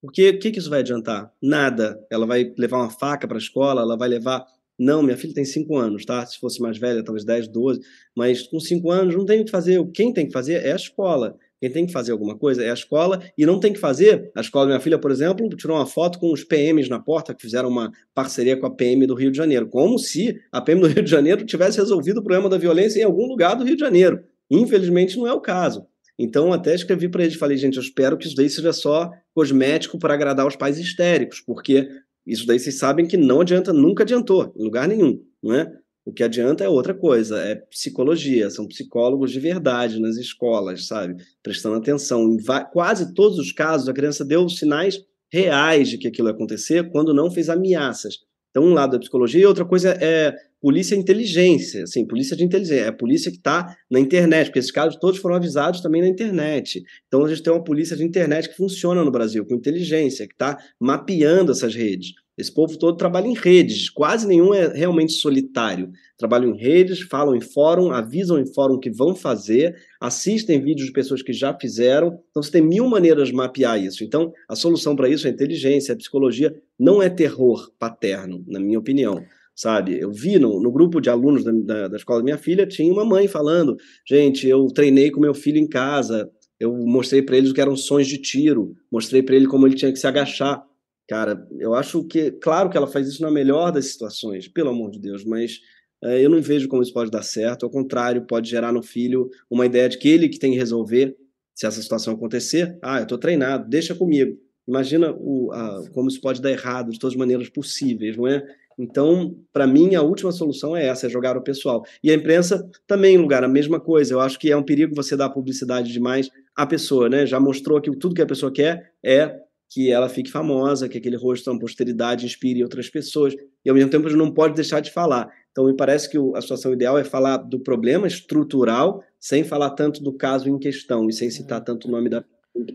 [0.01, 1.33] Porque o que, que isso vai adiantar?
[1.43, 1.99] Nada.
[2.11, 4.45] Ela vai levar uma faca para a escola, ela vai levar.
[4.79, 6.25] Não, minha filha tem 5 anos, tá?
[6.27, 7.81] Se fosse mais velha, talvez 10, 12.
[8.15, 9.83] Mas com 5 anos não tem o que fazer.
[9.93, 11.37] Quem tem que fazer é a escola.
[11.61, 14.31] Quem tem que fazer alguma coisa é a escola e não tem que fazer.
[14.35, 17.35] A escola da minha filha, por exemplo, tirou uma foto com os PMs na porta,
[17.35, 19.67] que fizeram uma parceria com a PM do Rio de Janeiro.
[19.69, 23.05] Como se a PM do Rio de Janeiro tivesse resolvido o problema da violência em
[23.05, 24.23] algum lugar do Rio de Janeiro.
[24.51, 25.87] Infelizmente, não é o caso.
[26.19, 29.99] Então, até escrevi para eles, falei, gente, eu espero que isso daí seja só cosmético
[29.99, 31.89] para agradar os pais histéricos, porque
[32.27, 35.71] isso daí vocês sabem que não adianta, nunca adiantou, em lugar nenhum, não é?
[36.07, 41.21] O que adianta é outra coisa, é psicologia, são psicólogos de verdade nas escolas, sabe?
[41.43, 42.23] Prestando atenção.
[42.23, 42.39] Em
[42.73, 47.13] quase todos os casos, a criança deu sinais reais de que aquilo ia acontecer quando
[47.13, 48.19] não fez ameaças.
[48.51, 52.85] Então, um lado é psicologia e outra coisa é polícia inteligência, assim, polícia de inteligência,
[52.85, 56.09] é a polícia que está na internet, porque esses casos todos foram avisados também na
[56.09, 56.85] internet.
[57.09, 60.35] Então a gente tem uma polícia de internet que funciona no Brasil, com inteligência, que
[60.35, 62.13] está mapeando essas redes.
[62.37, 65.91] Esse povo todo trabalha em redes, quase nenhum é realmente solitário.
[66.19, 70.93] Trabalham em redes, falam em fórum, avisam em fórum que vão fazer, assistem vídeos de
[70.93, 72.19] pessoas que já fizeram.
[72.31, 74.05] Então você tem mil maneiras de mapear isso.
[74.05, 78.79] Então a solução para isso é inteligência, é psicologia, não é terror paterno, na minha
[78.79, 79.25] opinião
[79.57, 79.99] sabe?
[79.99, 82.93] Eu vi no, no grupo de alunos da, da, da, escola da minha filha, tinha
[82.93, 83.75] uma mãe falando:
[84.07, 87.75] gente, eu treinei com meu filho em casa, eu mostrei para eles o que eram
[87.75, 90.63] sons de tiro, mostrei para ele como ele tinha que se agachar.
[91.09, 94.91] Cara, eu acho que, claro que ela faz isso na melhor das situações, pelo amor
[94.91, 95.61] de Deus, mas
[96.03, 97.65] é, eu não vejo como isso pode dar certo.
[97.65, 101.17] Ao contrário, pode gerar no filho uma ideia de que ele que tem que resolver
[101.55, 102.79] se essa situação acontecer.
[102.83, 104.37] Ah, eu estou treinado, deixa comigo.
[104.67, 108.45] Imagina o, a, como isso pode dar errado de todas as maneiras possíveis, não é?
[108.79, 111.83] Então, para mim, a última solução é essa, é jogar o pessoal.
[112.03, 114.13] E a imprensa também, lugar, a mesma coisa.
[114.13, 117.25] Eu acho que é um perigo você dar publicidade demais à pessoa, né?
[117.25, 121.17] Já mostrou que tudo que a pessoa quer é que ela fique famosa, que aquele
[121.17, 123.35] rosto, uma posteridade, inspire outras pessoas.
[123.65, 125.29] E, ao mesmo tempo, a gente não pode deixar de falar.
[125.51, 130.03] Então, me parece que a situação ideal é falar do problema estrutural, sem falar tanto
[130.03, 132.25] do caso em questão e sem citar tanto o nome da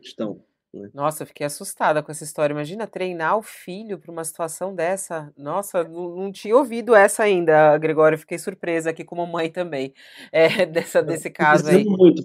[0.02, 0.42] questão.
[0.74, 0.90] Né?
[0.94, 2.54] Nossa, eu fiquei assustada com essa história.
[2.54, 5.32] Imagina treinar o filho para uma situação dessa.
[5.38, 8.18] Nossa, não, não, tinha ouvido essa ainda, Gregório.
[8.18, 9.94] Fiquei surpresa aqui como mãe também
[10.32, 11.84] é, dessa, desse caso aí.
[11.84, 12.24] Muito,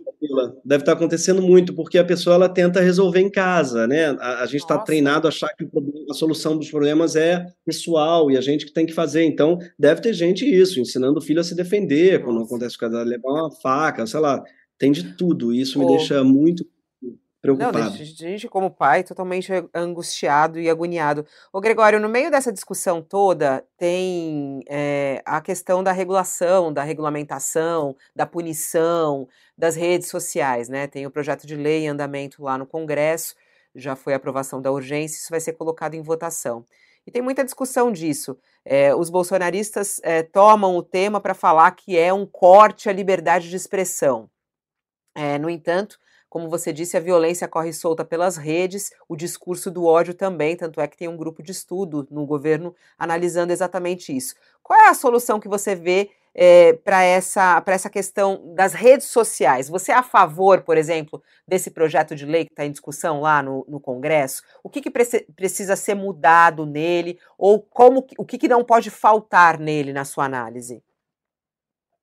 [0.64, 4.16] Deve estar acontecendo muito, porque a pessoa ela tenta resolver em casa, né?
[4.20, 5.66] A, a gente está treinado a achar que
[6.10, 9.24] a solução dos problemas é pessoal e a gente que tem que fazer.
[9.24, 12.24] Então, deve ter gente isso, ensinando o filho a se defender, Nossa.
[12.24, 14.42] quando acontece o caso, levar uma faca, sei lá
[14.78, 16.64] Tem de tudo, e isso me deixa muito
[17.54, 17.78] preocupado.
[17.78, 21.26] Não, a gente, como pai, totalmente angustiado e agoniado.
[21.52, 27.96] Ô, Gregório, no meio dessa discussão toda, tem é, a questão da regulação, da regulamentação,
[28.14, 30.86] da punição das redes sociais, né?
[30.86, 33.34] Tem o projeto de lei em andamento lá no Congresso,
[33.74, 36.64] já foi aprovação da urgência, isso vai ser colocado em votação.
[37.06, 38.36] E tem muita discussão disso.
[38.64, 43.48] É, os bolsonaristas é, tomam o tema para falar que é um corte à liberdade
[43.48, 44.28] de expressão.
[45.14, 49.84] É, no entanto, como você disse, a violência corre solta pelas redes, o discurso do
[49.84, 54.34] ódio também, tanto é que tem um grupo de estudo no governo analisando exatamente isso.
[54.62, 59.68] Qual é a solução que você vê é, para essa, essa questão das redes sociais?
[59.68, 63.42] Você é a favor, por exemplo, desse projeto de lei que está em discussão lá
[63.42, 64.42] no, no Congresso?
[64.62, 67.18] O que, que precisa ser mudado nele?
[67.38, 70.82] Ou como o que, que não pode faltar nele, na sua análise?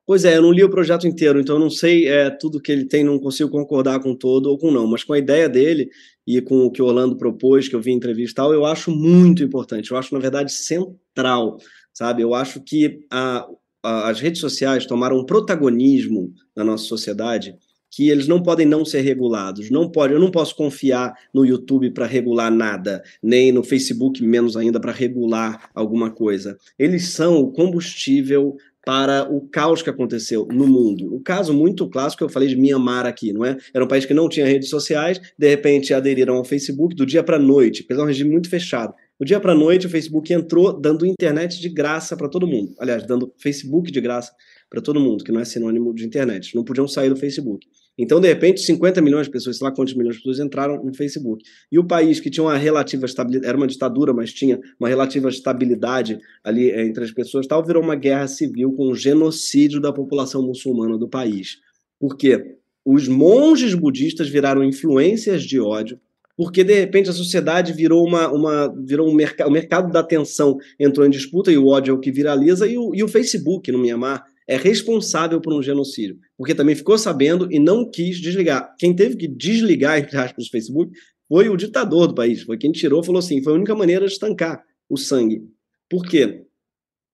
[0.06, 2.72] Pois é, eu não li o projeto inteiro, então eu não sei é, tudo que
[2.72, 5.90] ele tem, não consigo concordar com todo ou com não, mas com a ideia dele
[6.28, 8.92] e com o que o Orlando propôs, que eu vi em entrevista tal, eu acho
[8.92, 11.58] muito importante, eu acho, na verdade, central,
[11.94, 12.22] sabe?
[12.22, 13.48] Eu acho que a,
[13.82, 17.56] a, as redes sociais tomaram um protagonismo na nossa sociedade
[17.96, 19.70] que eles não podem não ser regulados.
[19.70, 24.58] Não pode, eu não posso confiar no YouTube para regular nada, nem no Facebook menos
[24.58, 26.58] ainda para regular alguma coisa.
[26.78, 31.16] Eles são o combustível para o caos que aconteceu no mundo.
[31.16, 33.58] O caso muito clássico, eu falei de Myanmar aqui, não é?
[33.74, 37.24] Era um país que não tinha redes sociais, de repente aderiram ao Facebook do dia
[37.24, 38.94] para a noite, porque é um regime muito fechado.
[39.20, 42.74] Do dia para a noite, o Facebook entrou dando internet de graça para todo mundo.
[42.80, 44.34] Aliás, dando Facebook de graça
[44.70, 46.56] para todo mundo, que não é sinônimo de internet.
[46.56, 47.66] Não podiam sair do Facebook.
[47.98, 50.94] Então, de repente, 50 milhões de pessoas, sei lá quantos milhões de pessoas entraram no
[50.96, 51.44] Facebook.
[51.72, 55.30] E o país que tinha uma relativa estabilidade, era uma ditadura, mas tinha uma relativa
[55.30, 59.94] estabilidade ali eh, entre as pessoas, tal, virou uma guerra civil com um genocídio da
[59.94, 61.58] população muçulmana do país.
[62.00, 62.58] Por quê?
[62.84, 66.00] Os monges budistas viraram influências de ódio,
[66.36, 70.58] porque de repente a sociedade virou uma, uma virou um mercado, o mercado da atenção
[70.80, 73.72] entrou em disputa e o ódio é o que viraliza e o, e o Facebook
[73.72, 78.74] no Mianmar é responsável por um genocídio, porque também ficou sabendo e não quis desligar.
[78.78, 80.92] Quem teve que desligar, entre aspas, o Facebook
[81.28, 84.12] foi o ditador do país, foi quem tirou, falou assim, foi a única maneira de
[84.12, 85.42] estancar o sangue.
[85.90, 86.44] Por quê?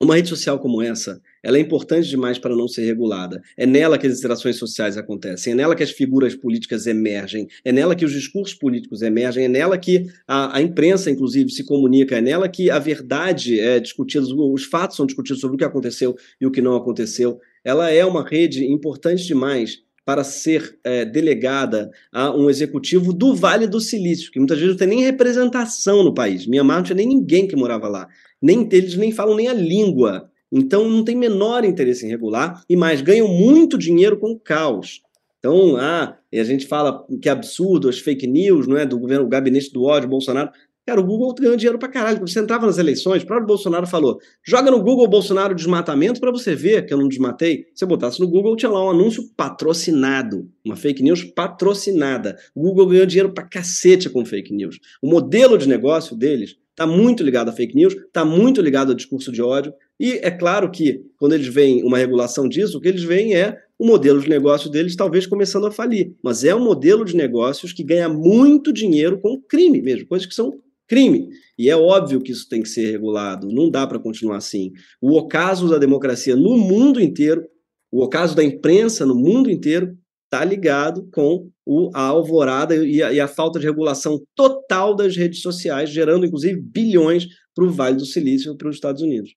[0.01, 3.41] Uma rede social como essa, ela é importante demais para não ser regulada.
[3.57, 7.71] É nela que as interações sociais acontecem, é nela que as figuras políticas emergem, é
[7.73, 12.17] nela que os discursos políticos emergem, é nela que a, a imprensa, inclusive, se comunica,
[12.17, 16.15] é nela que a verdade é discutida, os fatos são discutidos sobre o que aconteceu
[16.39, 17.37] e o que não aconteceu.
[17.61, 23.67] Ela é uma rede importante demais para ser é, delegada a um executivo do Vale
[23.67, 26.47] do Silício, que muitas vezes não tem nem representação no país.
[26.47, 28.07] Mianmar não tinha nem ninguém que morava lá
[28.41, 30.29] nem eles nem falam nem a língua.
[30.51, 35.01] Então não tem menor interesse em regular e mais ganham muito dinheiro com o caos.
[35.39, 38.99] Então, ah, e a gente fala que é absurdo as fake news, não é, do
[38.99, 40.51] governo, o gabinete do ódio, Bolsonaro.
[40.85, 42.19] Cara, o Google ganhou dinheiro pra caralho.
[42.19, 46.55] Você entrava nas eleições, o próprio Bolsonaro falou: joga no Google Bolsonaro desmatamento para você
[46.55, 47.67] ver que eu não desmatei.
[47.75, 52.37] Se você botasse no Google, tinha lá um anúncio patrocinado, uma fake news patrocinada.
[52.55, 54.79] O Google ganhou dinheiro pra cacete com fake news.
[54.99, 58.95] O modelo de negócio deles está muito ligado a fake news, está muito ligado ao
[58.95, 59.73] discurso de ódio.
[59.99, 63.57] E é claro que, quando eles veem uma regulação disso, o que eles veem é
[63.77, 66.15] o modelo de negócio deles talvez começando a falir.
[66.23, 70.33] Mas é um modelo de negócios que ganha muito dinheiro com crime mesmo, coisas que
[70.33, 71.27] são crime.
[71.57, 74.71] E é óbvio que isso tem que ser regulado, não dá para continuar assim.
[75.01, 77.43] O ocaso da democracia no mundo inteiro,
[77.91, 79.97] o ocaso da imprensa no mundo inteiro,
[80.31, 85.17] está ligado com o, a alvorada e a, e a, falta de regulação total das
[85.17, 89.33] redes sociais, gerando inclusive bilhões para o Vale do Silício e para os Estados Unidos.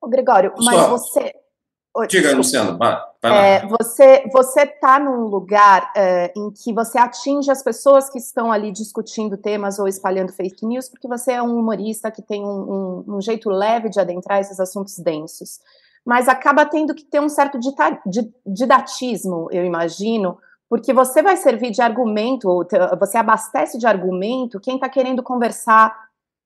[0.00, 0.90] Ô, Gregório, mas Só.
[0.90, 1.34] você.
[2.08, 7.62] Diga, Luciano, vai, é, você você está num lugar é, em que você atinge as
[7.62, 12.10] pessoas que estão ali discutindo temas ou espalhando fake news, porque você é um humorista
[12.10, 15.60] que tem um, um, um jeito leve de adentrar esses assuntos densos.
[16.04, 17.58] Mas acaba tendo que ter um certo
[18.44, 20.36] didatismo, eu imagino,
[20.68, 22.48] porque você vai servir de argumento,
[22.98, 25.94] você abastece de argumento quem está querendo conversar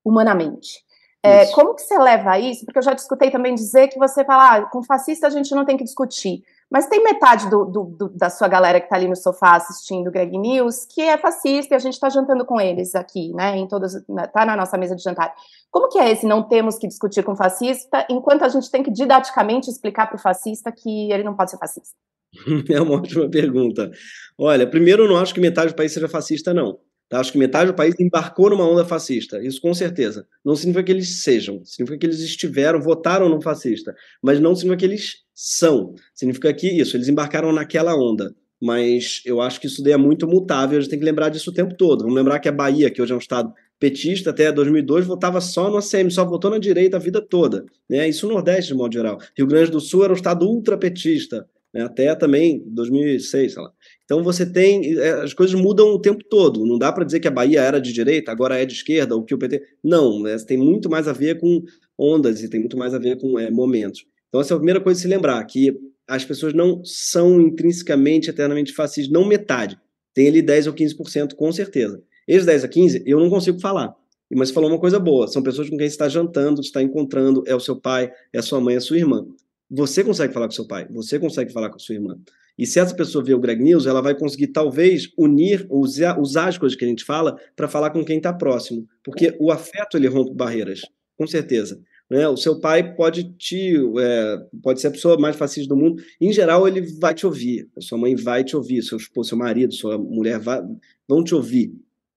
[0.05, 0.85] humanamente.
[1.23, 2.65] É, como que você leva isso?
[2.65, 5.65] Porque eu já discutei também dizer que você fala, ah, com fascista a gente não
[5.65, 6.45] tem que discutir.
[6.71, 10.11] Mas tem metade do, do, do, da sua galera que está ali no sofá assistindo
[10.11, 13.57] Greg News que é fascista e a gente está jantando com eles aqui, né?
[13.57, 13.93] Em todas,
[14.33, 15.33] tá na nossa mesa de jantar.
[15.71, 18.91] Como que é esse não temos que discutir com fascista, enquanto a gente tem que
[18.91, 21.95] didaticamente explicar para o fascista que ele não pode ser fascista?
[22.69, 23.91] É uma ótima pergunta.
[24.39, 26.79] Olha, primeiro, eu não acho que metade do país seja fascista, não.
[27.09, 27.21] Tá?
[27.21, 30.27] Acho que metade do país embarcou numa onda fascista, isso com certeza.
[30.45, 34.81] Não significa que eles sejam, significa que eles estiveram, votaram no fascista, mas não significa
[34.81, 35.95] que eles são.
[36.15, 38.35] Significa que isso, eles embarcaram naquela onda.
[38.61, 41.51] mas eu acho que isso daí é muito mutável, a gente tem que lembrar disso
[41.51, 42.01] o tempo todo.
[42.03, 45.71] Vamos lembrar que a Bahia, que hoje é um estado petista, até 2002 votava só
[45.71, 47.67] no ACM, só votou na direita a vida toda.
[47.89, 48.09] Né?
[48.09, 49.19] Isso no Nordeste, de modo geral.
[49.37, 51.85] Rio Grande do Sul era um estado ultrapetista, né?
[51.85, 53.71] até também 2006, sei lá.
[54.05, 54.99] Então você tem.
[54.99, 56.65] É, as coisas mudam o tempo todo.
[56.65, 59.25] Não dá para dizer que a Bahia era de direita, agora é de esquerda, ou
[59.25, 59.63] que o PT.
[59.85, 60.37] Não, né?
[60.47, 61.63] tem muito mais a ver com
[61.99, 64.05] ondas e tem muito mais a ver com é, momentos.
[64.29, 65.77] Então, essa é a primeira coisa a se lembrar, que
[66.09, 69.79] as pessoas não são intrinsecamente, eternamente fascistas, não metade.
[70.15, 72.03] Tem ali 10 ou 15%, com certeza.
[72.27, 73.95] Esses 10 a 15, eu não consigo falar.
[74.35, 77.55] Mas falou uma coisa boa, são pessoas com quem você está jantando, está encontrando, é
[77.55, 79.25] o seu pai, é a sua mãe, é a sua irmã.
[79.71, 82.19] Você consegue falar com seu pai, você consegue falar com sua irmã.
[82.59, 86.49] E se essa pessoa vê o Greg News, ela vai conseguir talvez unir, usar, usar
[86.49, 88.87] as coisas que a gente fala para falar com quem está próximo.
[89.05, 90.81] Porque o afeto ele rompe barreiras,
[91.19, 91.79] com certeza.
[92.09, 92.27] Né?
[92.29, 96.03] O seu pai pode te, é, pode ser a pessoa mais fascista do mundo.
[96.21, 97.69] Em geral, ele vai te ouvir.
[97.77, 98.83] A sua mãe vai te ouvir.
[98.83, 100.63] Seu esposo, seu marido, sua mulher vai,
[101.07, 101.75] vão te ouvir.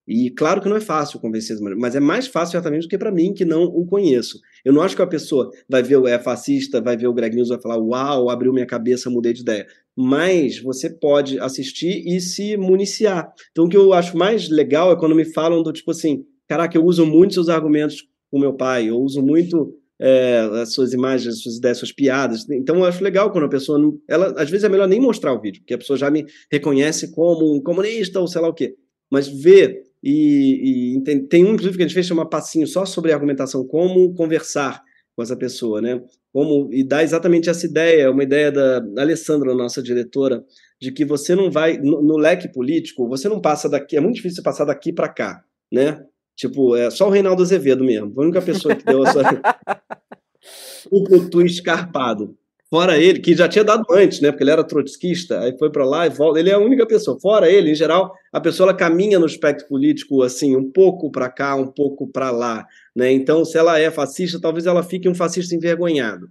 [0.09, 2.97] E claro que não é fácil convencer esse mas é mais fácil certamente do que
[2.97, 4.39] para mim que não o conheço.
[4.65, 7.35] Eu não acho que a pessoa vai ver o é fascista, vai ver o Greg
[7.35, 9.67] News, vai falar, uau, abriu minha cabeça, mudei de ideia.
[9.95, 13.31] Mas você pode assistir e se municiar.
[13.51, 16.75] Então o que eu acho mais legal é quando me falam do tipo assim, caraca,
[16.75, 21.35] eu uso muito seus argumentos com meu pai, eu uso muito é, as suas imagens,
[21.35, 22.49] as suas ideias, as suas piadas.
[22.49, 25.33] Então eu acho legal quando a pessoa não, ela às vezes é melhor nem mostrar
[25.33, 28.53] o vídeo, porque a pessoa já me reconhece como um comunista ou sei lá o
[28.55, 28.75] quê.
[29.11, 32.85] Mas ver e, e tem, tem, um inclusive que a gente fez chama passinho só
[32.85, 34.81] sobre argumentação, como conversar
[35.15, 36.01] com essa pessoa, né?
[36.31, 40.43] Como e dá exatamente essa ideia, uma ideia da Alessandra, nossa diretora,
[40.79, 44.15] de que você não vai no, no leque político, você não passa daqui, é muito
[44.15, 46.01] difícil passar daqui para cá, né?
[46.35, 48.13] Tipo, é só o Reinaldo Azevedo mesmo.
[48.15, 49.21] A única pessoa que deu essa.
[50.91, 52.37] o Putu escarpado.
[52.69, 54.31] Fora ele, que já tinha dado antes, né?
[54.31, 56.39] Porque ele era trotskista, aí foi para lá e volta.
[56.39, 57.19] Ele é a única pessoa.
[57.19, 61.29] Fora ele, em geral, a pessoa ela caminha no espectro político assim, um pouco para
[61.29, 63.11] cá, um pouco para lá, né?
[63.11, 66.29] Então, se ela é fascista, talvez ela fique um fascista envergonhado.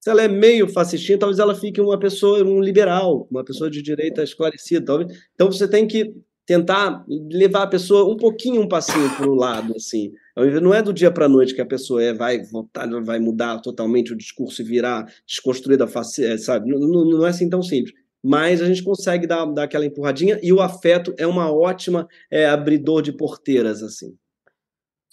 [0.00, 3.80] Se ela é meio fascistinha, talvez ela fique uma pessoa, um liberal, uma pessoa de
[3.80, 4.84] direita esclarecida.
[4.84, 5.12] Talvez.
[5.34, 6.14] Então, você tem que
[6.46, 10.12] tentar levar a pessoa um pouquinho, um passinho para o lado, assim.
[10.62, 13.58] Não é do dia para a noite que a pessoa é, vai votar, vai mudar
[13.60, 15.88] totalmente o discurso e virar desconstruída,
[16.20, 16.70] é, sabe?
[16.70, 17.94] Não, não é assim tão simples.
[18.22, 22.46] Mas a gente consegue dar, dar aquela empurradinha e o afeto é uma ótima é,
[22.46, 24.14] abridor de porteiras, assim.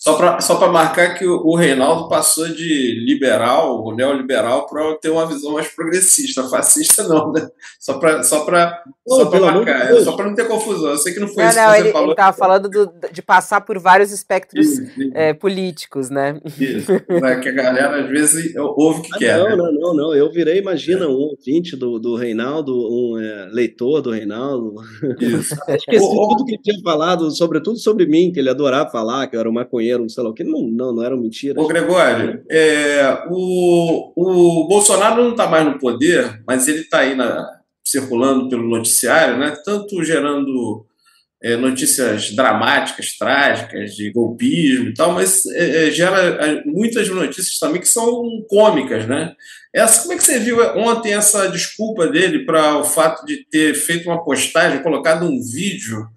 [0.04, 5.10] Só para só marcar que o, o, Reinaldo passou de liberal, o neoliberal, para ter
[5.10, 6.44] uma visão mais progressista.
[6.50, 7.48] Fascista não, né?
[7.80, 10.90] Só para só só marcar, é, só para não ter confusão.
[10.90, 12.08] Eu sei que não foi não, isso não, que você ele, falou.
[12.08, 15.12] Ele estava falando do, de passar por vários espectros isso, isso.
[15.14, 16.38] É, políticos, né?
[16.60, 19.38] Isso, é que a galera às vezes ouve o que ah, quer.
[19.38, 19.56] Não, né?
[19.56, 20.14] não, não, não.
[20.14, 24.76] Eu virei, imagina, um ouvinte do, do Reinaldo, um é, leitor do Reinaldo.
[25.22, 25.56] Isso.
[25.70, 29.40] Esqueci tudo que ele tinha falado, sobretudo sobre mim, que ele adorava falar, que eu
[29.40, 30.36] era um maconheiro dinheiro, sei lá o.
[30.44, 31.64] Não, não, não eram mentiras.
[31.64, 37.16] Ô, Gregório, é, o, o Bolsonaro não está mais no poder, mas ele está aí
[37.16, 39.56] na, circulando pelo noticiário, né?
[39.64, 40.86] tanto gerando
[41.42, 47.60] é, notícias dramáticas, trágicas, de golpismo e tal, mas é, é gera é, muitas notícias
[47.60, 49.34] também que são cômicas, né?
[49.76, 53.74] Essa, como é que você viu ontem essa desculpa dele para o fato de ter
[53.74, 56.08] feito uma postagem, colocado um vídeo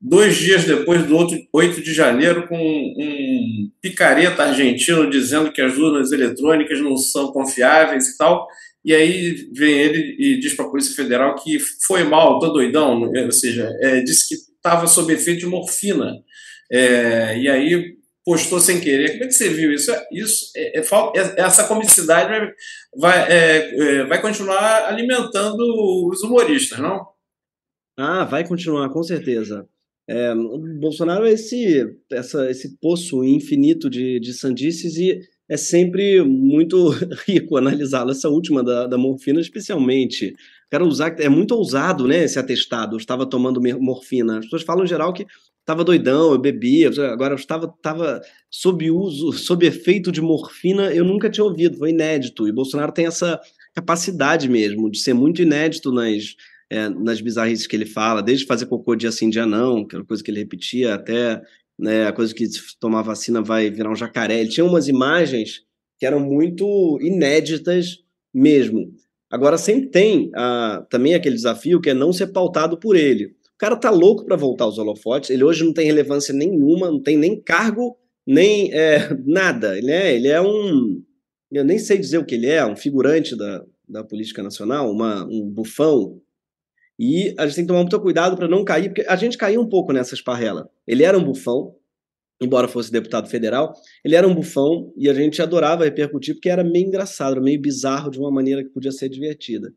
[0.00, 1.16] dois dias depois do
[1.52, 8.08] 8 de janeiro, com um picareta argentino dizendo que as urnas eletrônicas não são confiáveis
[8.08, 8.46] e tal.
[8.84, 13.02] E aí vem ele e diz para a Polícia Federal que foi mal, tô doidão,
[13.02, 16.14] ou seja, é, disse que estava sob efeito de morfina.
[16.70, 19.12] É, e aí postou sem querer.
[19.12, 19.90] Como é que você viu isso?
[20.12, 22.52] Isso é, é, é essa comicidade vai,
[22.96, 25.64] vai, é, vai continuar alimentando
[26.06, 27.08] os humoristas, não?
[27.96, 29.68] Ah, vai continuar, com certeza.
[30.08, 36.22] É, o Bolsonaro é esse, essa, esse poço infinito de, de sandices e é sempre
[36.22, 36.88] muito
[37.28, 38.10] rico analisá-lo.
[38.10, 40.34] Essa última da, da morfina, especialmente.
[40.70, 42.94] Quero usar, é muito ousado, né, esse atestado.
[42.94, 44.38] Eu estava tomando morfina.
[44.38, 45.26] As pessoas falam em geral que
[45.60, 46.88] estava doidão, eu bebia.
[47.12, 51.90] Agora, eu estava, estava sob uso, sob efeito de morfina, eu nunca tinha ouvido, foi
[51.90, 52.48] inédito.
[52.48, 53.38] E Bolsonaro tem essa
[53.74, 56.34] capacidade mesmo de ser muito inédito nas
[56.70, 60.04] é, nas bizarrices que ele fala, desde fazer cocô dia sim, dia não, que era
[60.04, 61.40] coisa que ele repetia, até
[61.78, 64.40] né, a coisa que se tomar vacina vai virar um jacaré.
[64.40, 65.62] Ele tinha umas imagens
[65.98, 67.98] que eram muito inéditas
[68.32, 68.92] mesmo.
[69.30, 73.26] Agora, sempre tem ah, também aquele desafio que é não ser pautado por ele.
[73.26, 77.02] O cara tá louco para voltar aos holofotes, ele hoje não tem relevância nenhuma, não
[77.02, 77.96] tem nem cargo,
[78.26, 79.76] nem é, nada.
[79.76, 81.02] Ele é, ele é um.
[81.50, 85.24] Eu nem sei dizer o que ele é, um figurante da, da política nacional, uma,
[85.24, 86.20] um bufão
[86.98, 89.60] E a gente tem que tomar muito cuidado para não cair, porque a gente caiu
[89.60, 90.68] um pouco nessa esparrela.
[90.86, 91.76] Ele era um bufão,
[92.40, 93.72] embora fosse deputado federal,
[94.04, 98.10] ele era um bufão e a gente adorava repercutir porque era meio engraçado, meio bizarro
[98.10, 99.72] de uma maneira que podia ser divertida.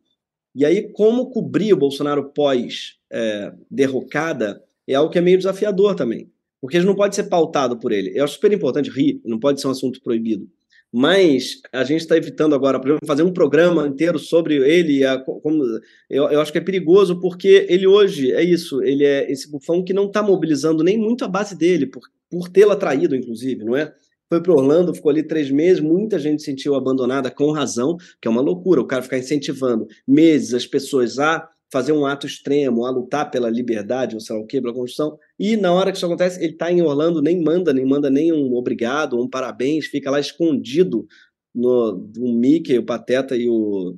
[0.53, 6.30] E aí, como cobrir o Bolsonaro pós-derrocada é, é algo que é meio desafiador também,
[6.59, 8.11] porque a gente não pode ser pautado por ele.
[8.15, 10.49] Eu acho super importante rir, não pode ser um assunto proibido.
[10.94, 15.06] Mas a gente está evitando agora, por exemplo, fazer um programa inteiro sobre ele.
[15.06, 15.64] A, como,
[16.10, 19.84] eu, eu acho que é perigoso porque ele hoje é isso, ele é esse bufão
[19.84, 23.76] que não está mobilizando nem muito a base dele, por, por tê-la traído, inclusive, não
[23.76, 23.94] é?
[24.28, 28.28] Foi para Orlando, ficou ali três meses, muita gente se sentiu abandonada com razão, que
[28.28, 32.86] é uma loucura, o cara ficar incentivando meses as pessoas a fazer um ato extremo,
[32.86, 35.97] a lutar pela liberdade, ou sei lá o quê, pela Constituição, e na hora que
[35.97, 39.86] isso acontece, ele está em Orlando, nem manda, nem manda nem um obrigado, um parabéns,
[39.86, 41.07] fica lá escondido
[41.55, 43.97] no o Mickey, o Pateta e o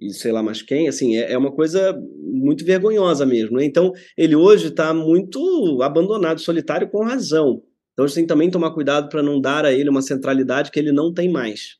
[0.00, 3.66] e sei lá mais quem, assim, é, é uma coisa muito vergonhosa mesmo, né?
[3.66, 7.62] Então, ele hoje está muito abandonado, solitário, com razão.
[7.92, 10.70] Então a gente tem que também tomar cuidado para não dar a ele uma centralidade
[10.70, 11.76] que ele não tem mais.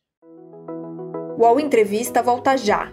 [1.38, 2.92] O UOL Entrevista volta já.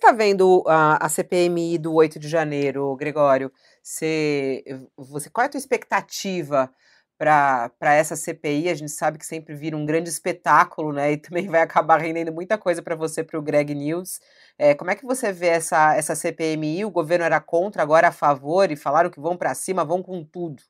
[0.00, 3.52] Está vendo a, a CPMI do 8 de janeiro, Gregório?
[3.82, 4.64] Você,
[4.96, 6.70] você, qual é a tua expectativa
[7.20, 11.12] para essa CPI, a gente sabe que sempre vira um grande espetáculo, né?
[11.12, 14.20] E também vai acabar rendendo muita coisa para você, para o Greg News.
[14.58, 16.86] É, como é que você vê essa, essa CPMI?
[16.86, 20.24] O governo era contra, agora a favor, e falaram que vão para cima, vão com
[20.24, 20.62] tudo.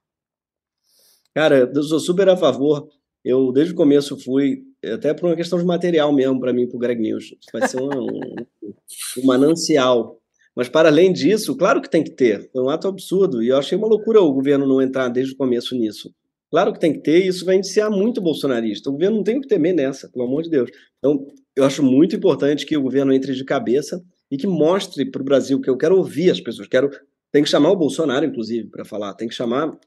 [1.33, 2.89] Cara, eu sou super a favor.
[3.25, 6.77] Eu, desde o começo, fui, até por uma questão de material mesmo, para mim, para
[6.77, 7.35] o Greg News.
[7.53, 10.21] Vai ser um, um, manancial
[10.55, 12.51] mas, para além disso, claro que tem que ter.
[12.53, 13.43] Foi um ato absurdo.
[13.43, 16.13] E eu achei uma loucura o governo não entrar desde o começo nisso.
[16.51, 18.91] Claro que tem que ter, e isso vai iniciar muito bolsonarista.
[18.91, 20.69] O governo não tem o que temer nessa, pelo amor de Deus.
[20.99, 21.25] Então,
[21.57, 25.25] eu acho muito importante que o governo entre de cabeça e que mostre para o
[25.25, 26.67] Brasil que eu quero ouvir as pessoas.
[26.67, 26.91] Quero,
[27.31, 29.15] tem que chamar o Bolsonaro, inclusive, para falar.
[29.15, 29.79] Tem que chamar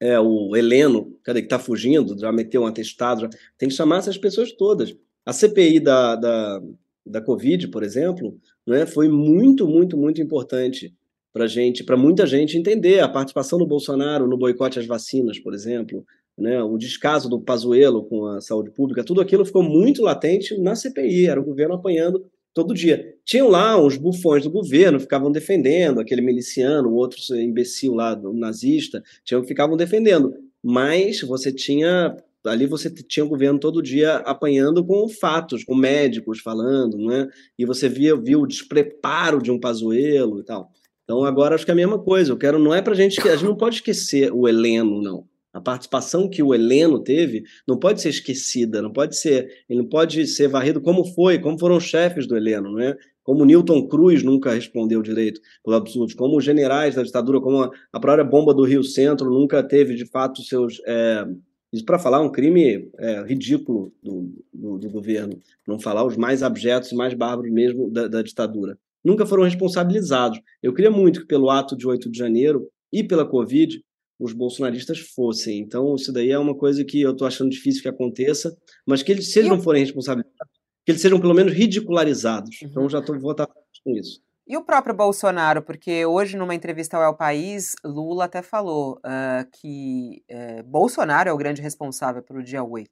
[0.00, 3.20] é, o Heleno, cadê, que está fugindo, já meteu um atestado.
[3.20, 4.96] Já, tem que chamar essas pessoas todas.
[5.26, 6.62] A CPI da, da,
[7.04, 10.94] da Covid, por exemplo, né, foi muito, muito, muito importante
[11.32, 15.54] para gente, para muita gente entender a participação do Bolsonaro no boicote às vacinas, por
[15.54, 16.04] exemplo,
[16.36, 20.74] né, o descaso do Pazuello com a saúde pública, tudo aquilo ficou muito latente na
[20.74, 22.24] CPI, era o governo apanhando
[22.54, 23.14] todo dia.
[23.24, 29.02] Tinham lá uns bufões do governo, ficavam defendendo, aquele miliciano, o outro imbecil lá, nazista,
[29.24, 30.34] tinham, ficavam defendendo.
[30.62, 36.40] Mas você tinha ali você tinha o governo todo dia apanhando com fatos, com médicos
[36.40, 37.28] falando, né?
[37.58, 40.70] E você via, viu o despreparo de um Pazuello e tal.
[41.04, 42.32] Então agora acho que é a mesma coisa.
[42.32, 45.26] Eu quero não é para gente a gente não pode esquecer o Heleno não.
[45.52, 49.88] A participação que o Heleno teve não pode ser esquecida, não pode ser, ele não
[49.88, 52.96] pode ser varrido como foi, como foram os chefes do Heleno, não é?
[53.22, 57.70] Como Newton Cruz nunca respondeu direito pelo absurdo, como os generais da ditadura, como a,
[57.92, 61.26] a própria bomba do Rio Centro nunca teve de fato seus é,
[61.72, 66.42] isso para falar um crime é, ridículo do, do, do, governo, não falar os mais
[66.42, 68.76] abjetos e mais bárbaros mesmo da, da, ditadura.
[69.04, 70.40] Nunca foram responsabilizados.
[70.60, 73.82] Eu queria muito que, pelo ato de 8 de janeiro e pela Covid,
[74.20, 75.58] os bolsonaristas fossem.
[75.58, 78.54] Então, isso daí é uma coisa que eu estou achando difícil que aconteça,
[78.86, 80.52] mas que eles, se eles não forem responsabilizados,
[80.84, 82.60] que eles sejam pelo menos ridicularizados.
[82.60, 82.68] Uhum.
[82.68, 84.20] Então, já estou votar com isso.
[84.46, 89.48] E o próprio Bolsonaro, porque hoje, numa entrevista ao El País, Lula até falou uh,
[89.52, 92.90] que uh, Bolsonaro é o grande responsável pelo dia 8,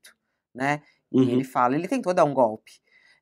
[0.54, 0.82] né?
[1.12, 1.28] E uhum.
[1.28, 2.72] ele fala, ele tentou dar um golpe.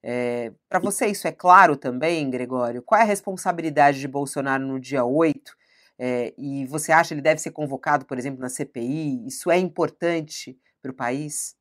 [0.02, 2.82] É, Para você isso é claro também, Gregório?
[2.82, 5.56] Qual é a responsabilidade de Bolsonaro no dia 8?
[5.98, 9.26] É, e você acha que ele deve ser convocado, por exemplo, na CPI?
[9.26, 11.54] Isso é importante para o país?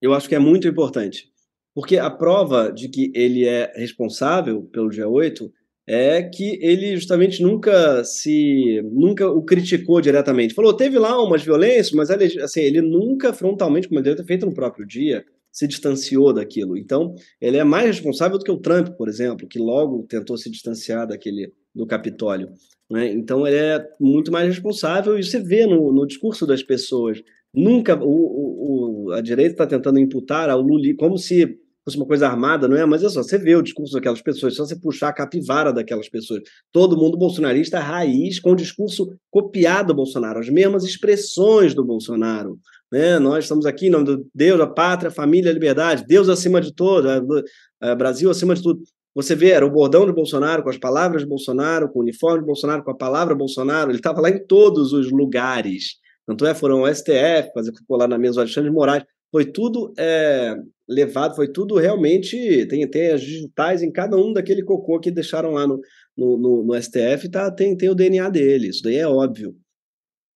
[0.00, 1.30] Eu acho que é muito importante.
[1.74, 5.52] Porque a prova de que ele é responsável pelo dia 8
[5.86, 10.54] é que ele justamente nunca se nunca o criticou diretamente.
[10.54, 14.26] Falou, teve lá umas violências, mas ele, assim, ele nunca frontalmente, como ele deve ter
[14.26, 15.24] feito no próprio dia,
[15.58, 16.76] se distanciou daquilo.
[16.76, 20.48] Então, ele é mais responsável do que o Trump, por exemplo, que logo tentou se
[20.48, 22.50] distanciar daquele do Capitólio.
[22.88, 23.10] Né?
[23.10, 27.20] Então, ele é muito mais responsável e você vê no, no discurso das pessoas.
[27.52, 32.28] Nunca o, o, a direita está tentando imputar ao Lula como se fosse uma coisa
[32.28, 32.86] armada, não é?
[32.86, 36.08] Mas é só, você vê o discurso daquelas pessoas, só você puxar a capivara daquelas
[36.08, 36.42] pessoas.
[36.70, 42.60] Todo mundo bolsonarista raiz, com o discurso copiado do Bolsonaro, as mesmas expressões do Bolsonaro.
[42.90, 43.18] Né?
[43.18, 47.08] Nós estamos aqui em nome do Deus, a pátria, família, liberdade, Deus acima de tudo,
[47.96, 48.82] Brasil acima de tudo.
[49.14, 52.40] Você vê, era o bordão de Bolsonaro, com as palavras de Bolsonaro, com o uniforme
[52.40, 55.96] de Bolsonaro, com a palavra Bolsonaro, ele estava lá em todos os lugares.
[56.26, 59.92] Tanto é, foram o STF, fazer lá na mesa do Alexandre de Moraes, foi tudo
[59.98, 60.54] é,
[60.88, 62.66] levado, foi tudo realmente.
[62.66, 65.80] Tem, tem as digitais em cada um daquele cocô que deixaram lá no,
[66.16, 69.56] no, no, no STF, tá, tem, tem o DNA dele, isso daí é óbvio.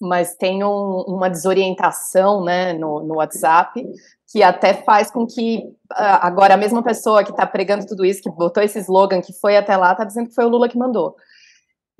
[0.03, 3.87] Mas tem um, uma desorientação né, no, no WhatsApp
[4.33, 8.31] que até faz com que agora a mesma pessoa que está pregando tudo isso, que
[8.31, 11.15] botou esse slogan, que foi até lá, está dizendo que foi o Lula que mandou.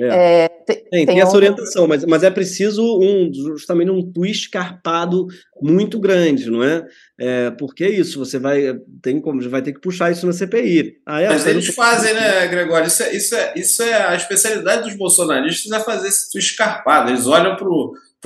[0.01, 0.45] É.
[0.45, 5.27] É, tem, tem, tem, essa orientação, mas, mas é preciso um, justamente um twist carpado
[5.61, 6.85] muito grande, não é?
[7.21, 10.95] é porque é isso, você vai, tem como, vai ter que puxar isso na CPI.
[11.07, 11.75] Aí, mas eles não...
[11.75, 12.87] fazem, né, Gregório?
[12.87, 17.11] Isso é, isso, é, isso é a especialidade dos bolsonaristas, é fazer esse twist carpado.
[17.11, 17.69] Eles olham para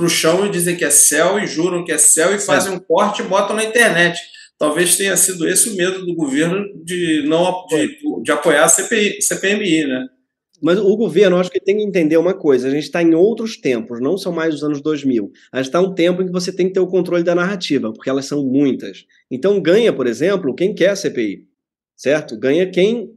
[0.04, 2.76] o chão e dizem que é céu, e juram que é céu, e fazem é.
[2.76, 4.18] um corte e botam na internet.
[4.58, 9.20] Talvez tenha sido esse o medo do governo de não de, de apoiar a CPI,
[9.20, 10.06] CPMI, né?
[10.62, 13.56] Mas o governo, acho que tem que entender uma coisa: a gente está em outros
[13.56, 15.30] tempos, não são mais os anos 2000.
[15.52, 17.92] A gente está um tempo em que você tem que ter o controle da narrativa,
[17.92, 19.04] porque elas são muitas.
[19.30, 21.44] Então, ganha, por exemplo, quem quer a CPI,
[21.96, 22.38] certo?
[22.38, 23.10] Ganha quem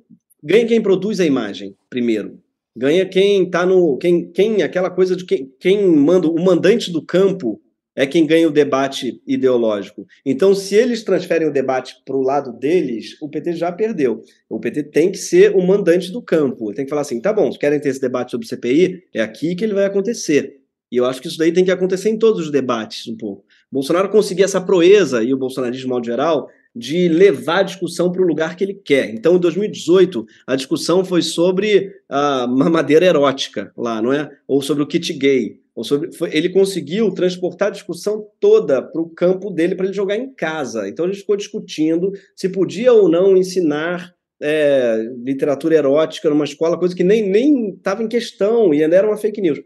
[0.44, 2.40] ganha quem produz a imagem, primeiro.
[2.76, 3.98] Ganha quem está no.
[3.98, 7.62] Quem, quem aquela coisa de quem, quem manda, o mandante do campo
[8.00, 10.08] é quem ganha o debate ideológico.
[10.26, 14.24] Então, se eles transferem o debate para o lado deles, o PT já perdeu.
[14.50, 16.74] O PT tem que ser o mandante do campo.
[16.74, 19.66] Tem que falar assim: tá bom, querem ter esse debate sobre CPI, é aqui que
[19.66, 20.62] ele vai acontecer.
[20.90, 23.44] E eu acho que isso daí tem que acontecer em todos os debates, um pouco.
[23.70, 28.26] Bolsonaro conseguir essa proeza, e o bolsonarismo, modo geral, de levar a discussão para o
[28.26, 29.14] lugar que ele quer.
[29.14, 34.30] Então, em 2018, a discussão foi sobre a mamadeira erótica lá, não é?
[34.48, 35.60] Ou sobre o kit gay.
[35.84, 40.18] Sobre, foi, ele conseguiu transportar a discussão toda para o campo dele para ele jogar
[40.18, 40.88] em casa.
[40.88, 46.80] Então a gente ficou discutindo se podia ou não ensinar é, literatura erótica numa escola,
[46.80, 49.60] coisa que nem estava em questão e ainda era uma fake news.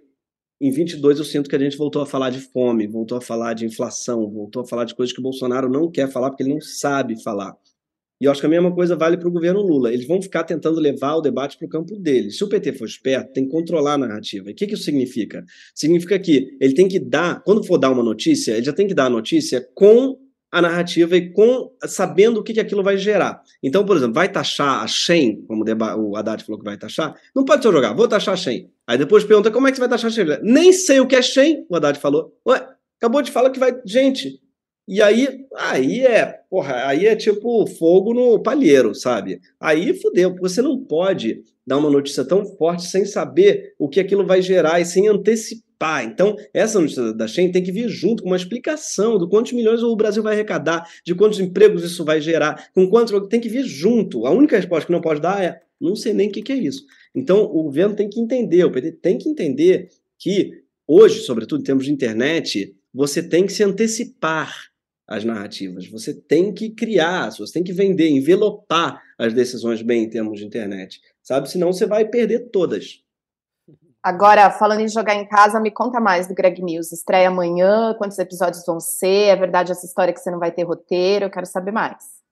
[0.59, 3.53] Em 22 eu sinto que a gente voltou a falar de fome, voltou a falar
[3.53, 6.53] de inflação, voltou a falar de coisas que o Bolsonaro não quer falar porque ele
[6.53, 7.55] não sabe falar.
[8.23, 9.91] E eu acho que a mesma coisa vale para o governo Lula.
[9.91, 12.37] Eles vão ficar tentando levar o debate para o campo deles.
[12.37, 14.49] Se o PT for esperto, tem que controlar a narrativa.
[14.49, 15.43] E o que, que isso significa?
[15.75, 18.93] Significa que ele tem que dar, quando for dar uma notícia, ele já tem que
[18.93, 20.17] dar a notícia com
[20.49, 23.41] a narrativa e com sabendo o que, que aquilo vai gerar.
[23.61, 25.65] Então, por exemplo, vai taxar a Shen, como
[25.97, 28.69] o Haddad falou que vai taxar, não pode só jogar, vou taxar a Shen.
[28.87, 30.39] Aí depois pergunta como é que você vai taxar a Shen?
[30.43, 32.33] Nem sei o que é Shen, o Haddad falou.
[32.47, 32.65] Ué,
[32.97, 33.77] acabou de falar que vai.
[33.85, 34.39] Gente,
[34.87, 39.39] e aí, aí é, porra, aí é tipo fogo no palheiro, sabe?
[39.59, 44.25] Aí fudeu, você não pode dar uma notícia tão forte sem saber o que aquilo
[44.25, 46.03] vai gerar e sem antecipar.
[46.03, 49.81] Então, essa notícia da Shen tem que vir junto com uma explicação do quantos milhões
[49.81, 53.63] o Brasil vai arrecadar, de quantos empregos isso vai gerar, com quantos tem que vir
[53.63, 54.25] junto.
[54.25, 56.57] A única resposta que não pode dar é não sei nem o que, que é
[56.57, 56.83] isso.
[57.15, 60.51] Então, o governo tem que entender, o PT tem que entender que
[60.87, 64.72] hoje, sobretudo em termos de internet, você tem que se antecipar
[65.07, 65.87] as narrativas.
[65.89, 70.45] Você tem que criar, você tem que vender, envelopar as decisões bem em termos de
[70.45, 71.49] internet, sabe?
[71.49, 73.03] Senão você vai perder todas.
[74.01, 76.91] Agora, falando em jogar em casa, me conta mais do Greg News.
[76.91, 79.29] Estreia amanhã, quantos episódios vão ser?
[79.29, 81.25] É verdade essa história que você não vai ter roteiro?
[81.25, 82.22] Eu quero saber mais.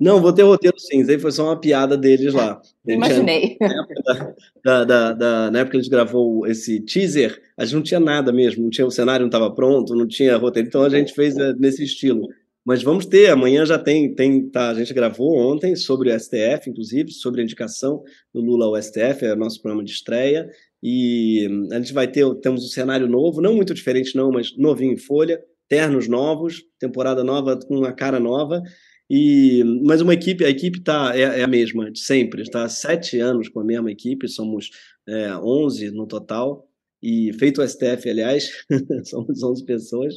[0.00, 2.60] Não, vou ter roteiro sim, isso aí foi só uma piada deles lá.
[2.86, 3.56] Imaginei.
[3.60, 7.74] na, época da, da, da, na época que a gente gravou esse teaser, a gente
[7.74, 10.82] não tinha nada mesmo, não tinha, o cenário não estava pronto, não tinha roteiro, então
[10.82, 12.26] a gente fez é, nesse estilo.
[12.64, 16.68] Mas vamos ter, amanhã já tem, tem tá, a gente gravou ontem sobre o STF,
[16.68, 18.02] inclusive, sobre a indicação
[18.34, 20.48] do Lula ao STF, é o nosso programa de estreia,
[20.82, 24.56] e hum, a gente vai ter, temos um cenário novo, não muito diferente não, mas
[24.56, 28.60] novinho em folha, ternos novos, temporada nova com uma cara nova,
[29.08, 33.20] e, mas uma equipe, a equipe tá, é, é a mesma de sempre, está sete
[33.20, 34.70] anos com a mesma equipe, somos
[35.06, 36.68] é, 11 no total,
[37.02, 38.50] e feito o STF, aliás,
[39.04, 40.14] somos 11 pessoas,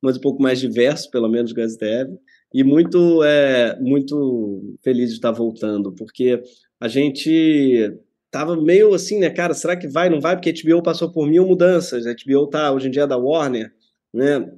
[0.00, 2.16] mas um pouco mais diverso, pelo menos com o STF,
[2.52, 6.42] e muito, é, muito feliz de estar voltando, porque
[6.80, 7.94] a gente
[8.30, 10.36] tava meio assim, né, cara, será que vai, não vai?
[10.36, 13.18] Porque a HBO passou por mil mudanças, a HBO tá, hoje em dia é da
[13.18, 13.72] Warner,
[14.14, 14.50] né,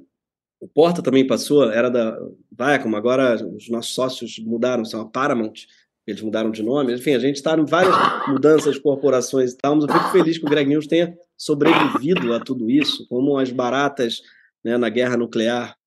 [0.63, 2.17] o Porta também passou, era da
[2.57, 5.65] Viacom, agora os nossos sócios mudaram, são a Paramount,
[6.07, 6.93] eles mudaram de nome.
[6.93, 7.95] Enfim, a gente está em várias
[8.27, 12.33] mudanças de corporações e tal, mas eu fico feliz que o Greg News tenha sobrevivido
[12.33, 14.21] a tudo isso, como as baratas
[14.63, 15.77] né, na guerra nuclear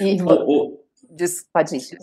[0.00, 1.46] E, o, Des...
[1.52, 1.98] Pode ir.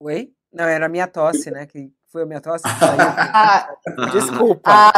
[0.00, 0.32] Oi?
[0.52, 1.66] Não, era a minha tosse, né?
[1.66, 2.98] Que foi a minha tosse que saiu.
[3.00, 3.76] ah,
[4.12, 4.62] desculpa.
[4.64, 4.92] Ah,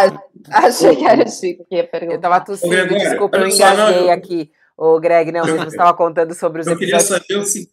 [0.67, 2.15] achei que era Chico que ia perguntar.
[2.15, 4.11] Eu tava tossindo, Gregório, desculpa, eu engasguei eu...
[4.11, 4.51] aqui.
[4.77, 7.09] O Greg, não, você estava contando sobre os eu episódios.
[7.09, 7.71] Queria saber o,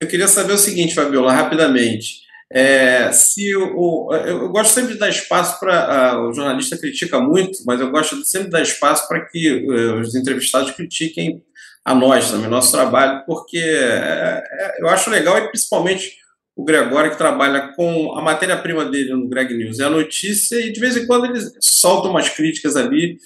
[0.00, 2.24] eu queria saber o seguinte, Fabiola, rapidamente.
[2.52, 6.20] É, se o, o, eu gosto sempre de dar espaço para.
[6.20, 10.14] o jornalista critica muito, mas eu gosto sempre de dar espaço para que uh, os
[10.14, 11.42] entrevistados critiquem
[11.84, 16.16] a nós também, nosso trabalho, porque é, é, eu acho legal e principalmente
[16.56, 20.72] o Gregório, que trabalha com a matéria-prima dele no Greg News, é a notícia, e
[20.72, 23.18] de vez em quando ele solta umas críticas ali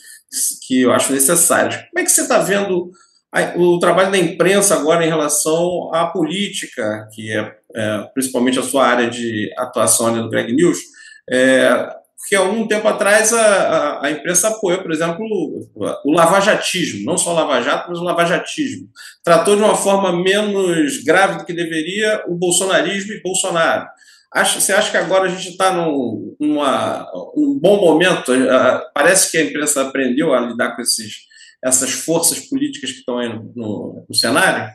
[0.66, 1.76] que eu acho necessárias.
[1.76, 2.90] Como é que você está vendo
[3.56, 8.86] o trabalho da imprensa agora em relação à política, que é, é principalmente a sua
[8.86, 10.78] área de atuação ali no Greg News?
[11.30, 15.70] É, porque há um tempo atrás a, a, a, imprensa apoiou, por exemplo, o,
[16.04, 18.88] o lavajatismo, não só o lava-jato, mas o lavajatismo.
[19.22, 23.86] Tratou de uma forma menos grave do que deveria o bolsonarismo e Bolsonaro.
[24.54, 28.32] Você acha que agora a gente está num um bom momento?
[28.92, 31.20] Parece que a imprensa aprendeu a lidar com esses,
[31.64, 34.70] essas forças políticas que estão aí no, no, no cenário?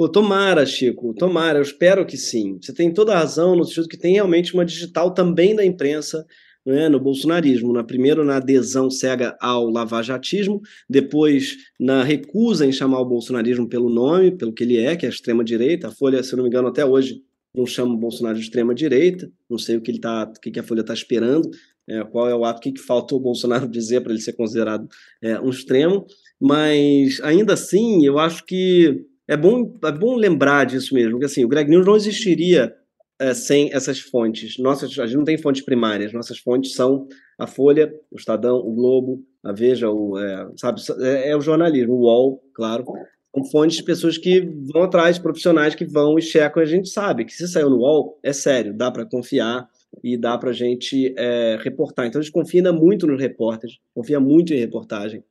[0.00, 2.56] Pô, tomara, Chico, tomara, eu espero que sim.
[2.58, 6.24] Você tem toda a razão no sentido que tem realmente uma digital também da imprensa
[6.64, 7.70] né, no bolsonarismo.
[7.70, 13.90] Na, primeiro na adesão cega ao lavajatismo, depois na recusa em chamar o bolsonarismo pelo
[13.90, 15.88] nome, pelo que ele é, que é a extrema-direita.
[15.88, 17.20] A Folha, se não me engano, até hoje
[17.54, 19.30] não chama o Bolsonaro de extrema-direita.
[19.50, 21.50] Não sei o que, ele tá, o que a Folha está esperando,
[21.86, 24.88] é, qual é o ato que, que faltou o Bolsonaro dizer para ele ser considerado
[25.20, 26.06] é, um extremo.
[26.40, 31.44] Mas, ainda assim, eu acho que é bom, é bom lembrar disso mesmo, porque assim,
[31.44, 32.74] o Greg News não existiria
[33.16, 34.58] é, sem essas fontes.
[34.58, 37.06] Nossas, a gente não tem fontes primárias, nossas fontes são
[37.38, 41.94] a Folha, o Estadão, o Globo, a Veja, o, é, sabe, é, é, o jornalismo,
[41.94, 42.84] o UOL, claro.
[43.32, 44.40] São fontes de pessoas que
[44.72, 48.18] vão atrás, profissionais que vão e checam, a gente sabe que se saiu no UOL,
[48.24, 49.68] é sério, dá para confiar
[50.02, 52.06] e dá para a gente é, reportar.
[52.06, 55.22] Então a gente confia muito nos repórteres, confia muito em reportagem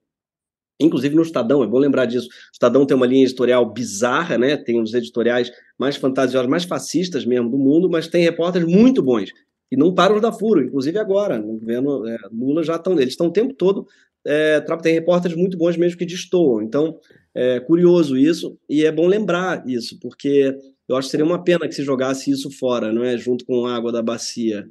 [0.80, 2.28] inclusive no Estadão, é bom lembrar disso.
[2.28, 4.56] O Estadão tem uma linha editorial bizarra, né?
[4.58, 9.32] Tem os editoriais mais fantasiosos, mais fascistas mesmo do mundo, mas tem repórteres muito bons
[9.72, 13.10] e não param de dar furo, inclusive agora, no governo é, Lula já estão, eles
[13.14, 13.88] estão o tempo todo,
[14.26, 16.62] é, tem repórteres muito bons mesmo que destoam.
[16.62, 17.00] Então,
[17.34, 20.58] é curioso isso e é bom lembrar isso, porque
[20.88, 23.66] eu acho que seria uma pena que se jogasse isso fora, não é, junto com
[23.68, 24.68] a água da bacia.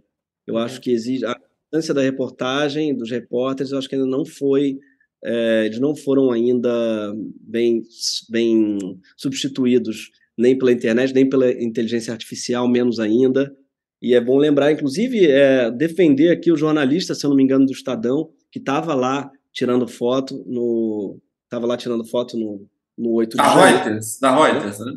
[0.47, 0.61] Eu uhum.
[0.61, 4.79] acho que exige a importância da reportagem, dos repórteres, eu acho que ainda não foi
[5.25, 6.71] é, eles não foram ainda
[7.41, 7.83] bem,
[8.31, 8.79] bem
[9.17, 13.53] substituídos nem pela internet, nem pela inteligência artificial, menos ainda.
[14.01, 17.67] E é bom lembrar, inclusive, é, defender aqui o jornalista, se eu não me engano,
[17.67, 21.19] do Estadão, que estava lá tirando foto no.
[21.45, 22.67] Estava lá tirando foto no,
[22.97, 24.93] no 8 de Da Reuters, da Reuters, né?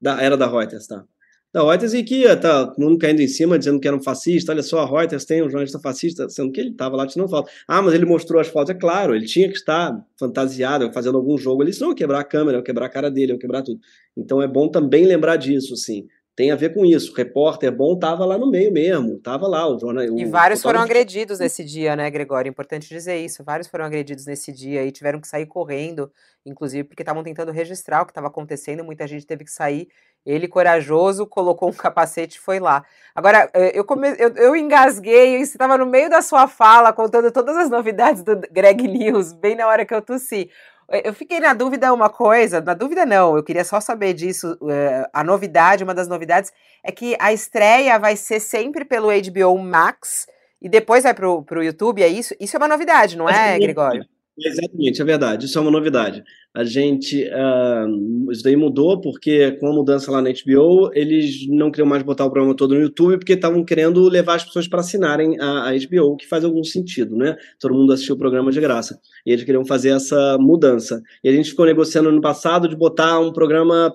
[0.00, 1.04] Da, era da Reuters, tá
[1.52, 4.52] da Reuters e que tá todo mundo caindo em cima, dizendo que era um fascista.
[4.52, 7.50] Olha só, a Reuters tem um jornalista fascista, sendo que ele estava lá tirando foto.
[7.66, 8.70] Ah, mas ele mostrou as fotos.
[8.70, 12.24] É claro, ele tinha que estar fantasiado, fazendo algum jogo ali, senão ia quebrar a
[12.24, 13.80] câmera, ia quebrar a cara dele, ia quebrar tudo.
[14.16, 16.06] Então é bom também lembrar disso, assim.
[16.40, 17.12] Tem a ver com isso.
[17.12, 19.68] O repórter bom estava lá no meio mesmo, estava lá.
[19.68, 22.48] O jornal, e vários foram agredidos nesse dia, né, Gregório?
[22.48, 23.44] Importante dizer isso.
[23.44, 26.10] Vários foram agredidos nesse dia e tiveram que sair correndo,
[26.46, 28.82] inclusive porque estavam tentando registrar o que estava acontecendo.
[28.82, 29.88] Muita gente teve que sair
[30.24, 32.86] ele, corajoso, colocou um capacete e foi lá.
[33.14, 34.08] Agora, eh, eu, come...
[34.18, 38.40] eu, eu engasguei, você estava no meio da sua fala, contando todas as novidades do
[38.50, 40.48] Greg News, bem na hora que eu tossi.
[40.90, 44.58] Eh, eu fiquei na dúvida uma coisa, na dúvida não, eu queria só saber disso.
[44.60, 49.56] Uh, a novidade, uma das novidades, é que a estreia vai ser sempre pelo HBO
[49.58, 50.26] Max
[50.60, 52.34] e depois vai pro, pro YouTube, é isso?
[52.40, 54.04] Isso é uma novidade, não é, Gregório?
[54.38, 55.44] Exatamente, é verdade.
[55.46, 56.22] Isso é uma novidade.
[56.54, 57.24] A gente.
[57.28, 62.02] Uh, isso daí mudou porque, com a mudança lá na HBO, eles não queriam mais
[62.02, 65.68] botar o programa todo no YouTube porque estavam querendo levar as pessoas para assinarem a,
[65.68, 67.36] a HBO, que faz algum sentido, né?
[67.60, 68.98] Todo mundo assistiu o programa de graça.
[69.26, 71.02] E eles queriam fazer essa mudança.
[71.22, 73.94] E a gente ficou negociando no passado de botar um programa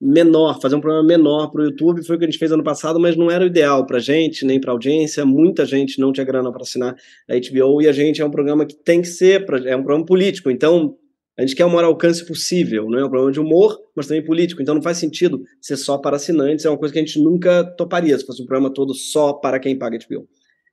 [0.00, 2.62] menor, fazer um programa menor para o YouTube, foi o que a gente fez ano
[2.62, 6.12] passado, mas não era o ideal para a gente, nem para audiência, muita gente não
[6.12, 6.94] tinha grana para assinar
[7.28, 10.06] a HBO, e a gente é um programa que tem que ser, é um programa
[10.06, 10.96] político, então
[11.36, 14.24] a gente quer o maior alcance possível, não é um programa de humor, mas também
[14.24, 17.20] político, então não faz sentido ser só para assinantes, é uma coisa que a gente
[17.20, 20.28] nunca toparia, se fosse um programa todo só para quem paga HBO.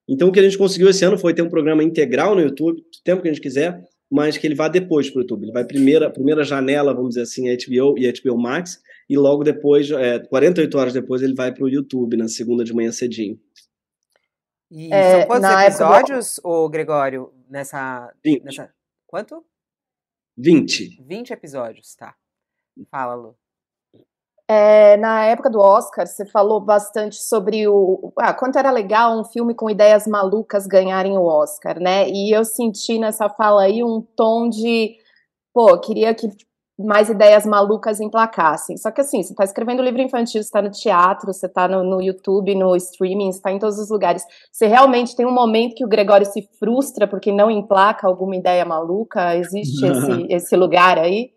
[0.07, 2.79] Então o que a gente conseguiu esse ano foi ter um programa integral no YouTube,
[2.79, 5.43] o tempo que a gente quiser, mas que ele vá depois para o YouTube.
[5.43, 8.79] Ele vai primeira, primeira janela, vamos dizer assim, a HBO e a HBO Max,
[9.09, 12.73] e logo depois, é, 48 horas depois, ele vai para o YouTube, na segunda de
[12.73, 13.39] manhã cedinho.
[14.71, 16.49] E é, são quantos episódios, época...
[16.49, 18.11] o Gregório, nessa,
[18.43, 18.73] nessa...
[19.05, 19.45] Quanto?
[20.37, 21.03] 20.
[21.03, 22.15] 20 episódios, tá.
[22.89, 23.37] Fala, Lu.
[24.47, 29.23] É, na época do Oscar, você falou bastante sobre o ah, quanto era legal um
[29.23, 32.07] filme com ideias malucas ganharem o Oscar, né?
[32.07, 34.97] E eu senti nessa fala aí um tom de,
[35.51, 36.29] pô, queria que
[36.77, 38.75] mais ideias malucas emplacassem.
[38.77, 41.83] Só que assim, você está escrevendo livro infantil, você está no teatro, você está no,
[41.83, 44.23] no, YouTube, no streaming, está em todos os lugares.
[44.51, 48.65] Você realmente tem um momento que o Gregório se frustra porque não emplaca alguma ideia
[48.65, 49.35] maluca?
[49.37, 51.31] Existe esse, esse lugar aí?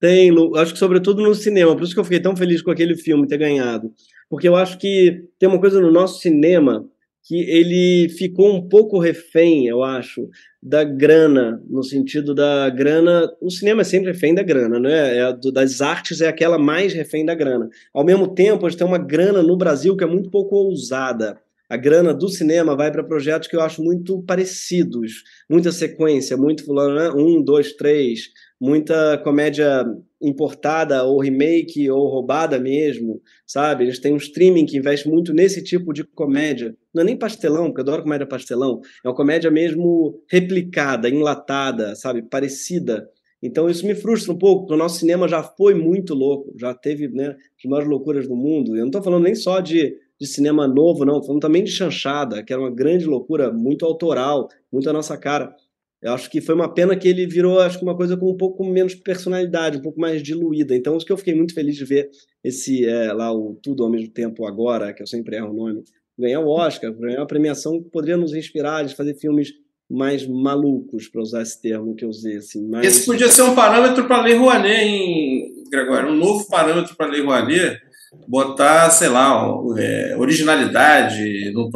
[0.00, 2.94] Tem, acho que sobretudo no cinema, por isso que eu fiquei tão feliz com aquele
[2.96, 3.92] filme ter ganhado.
[4.30, 6.84] Porque eu acho que tem uma coisa no nosso cinema
[7.22, 10.28] que ele ficou um pouco refém, eu acho,
[10.62, 13.30] da grana, no sentido da grana.
[13.40, 15.18] O cinema é sempre refém da grana, né?
[15.18, 17.68] É, das artes é aquela mais refém da grana.
[17.92, 21.38] Ao mesmo tempo, a gente tem uma grana no Brasil que é muito pouco ousada.
[21.68, 26.64] A grana do cinema vai para projetos que eu acho muito parecidos, muita sequência, muito
[26.64, 27.10] fulano, né?
[27.10, 28.30] um, dois, três,
[28.60, 29.84] muita comédia
[30.20, 33.84] importada ou remake ou roubada mesmo, sabe?
[33.84, 36.76] Eles têm um streaming que investe muito nesse tipo de comédia.
[36.92, 38.80] Não é nem pastelão, porque eu adoro comédia pastelão.
[39.04, 42.22] É uma comédia mesmo replicada, enlatada, sabe?
[42.22, 43.08] Parecida.
[43.40, 46.74] Então isso me frustra um pouco, porque o nosso cinema já foi muito louco, já
[46.74, 48.74] teve né, as maiores loucuras do mundo.
[48.74, 52.42] Eu não estou falando nem só de, de cinema novo, não, falando também de chanchada,
[52.42, 55.54] que era uma grande loucura, muito autoral, muito a nossa cara.
[56.00, 58.36] Eu acho que foi uma pena que ele virou, acho que uma coisa com um
[58.36, 60.74] pouco menos personalidade, um pouco mais diluída.
[60.74, 62.08] Então, isso que eu fiquei muito feliz de ver
[62.42, 65.82] esse é, lá o Tudo ao mesmo tempo agora, que eu sempre erro o nome,
[66.16, 69.52] ganhar o Oscar, ganhar uma premiação que poderia nos inspirar de fazer filmes
[69.90, 72.36] mais malucos, para usar esse termo que eu usei.
[72.36, 72.86] Assim, mais...
[72.86, 76.10] Esse podia ser um parâmetro para a Lei Rouanet, hein, Gregório?
[76.10, 77.80] Um novo parâmetro para a Lei Rouanet,
[78.26, 79.46] botar, sei lá,
[79.76, 81.70] é, originalidade no,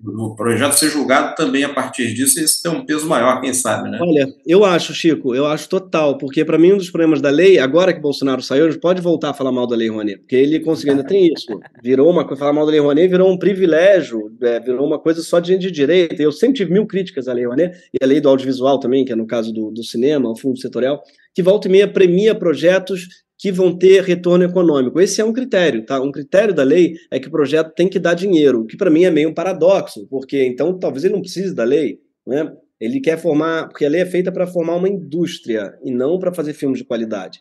[0.00, 3.52] no, projeto, ser julgado também a partir disso, e isso tem um peso maior, quem
[3.52, 3.98] sabe, né?
[4.00, 7.58] Olha, eu acho, Chico, eu acho total, porque para mim um dos problemas da lei,
[7.58, 10.92] agora que Bolsonaro saiu, pode voltar a falar mal da Lei Rouanet, porque ele conseguiu,
[10.92, 11.46] ainda tem isso,
[11.82, 15.22] virou uma coisa, falar mal da Lei Rouanet virou um privilégio, é, virou uma coisa
[15.22, 18.06] só de gente de direita, eu sempre tive mil críticas à Lei Rouanet, e a
[18.06, 21.02] lei do audiovisual também, que é no caso do, do cinema, o fundo setorial,
[21.34, 25.00] que volta e meia premia projetos que vão ter retorno econômico.
[25.00, 26.00] Esse é um critério, tá?
[26.00, 28.88] Um critério da lei é que o projeto tem que dar dinheiro, o que para
[28.88, 32.52] mim é meio um paradoxo, porque então talvez ele não precise da lei, né?
[32.80, 36.32] Ele quer formar, porque a lei é feita para formar uma indústria e não para
[36.32, 37.40] fazer filmes de qualidade.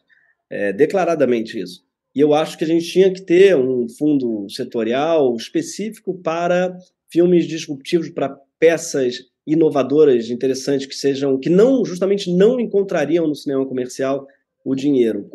[0.50, 1.84] É, declaradamente isso.
[2.16, 6.76] E eu acho que a gente tinha que ter um fundo setorial específico para
[7.12, 13.68] filmes disruptivos, para peças inovadoras, interessantes que sejam que não justamente não encontrariam no cinema
[13.68, 14.26] comercial
[14.64, 15.30] o dinheiro.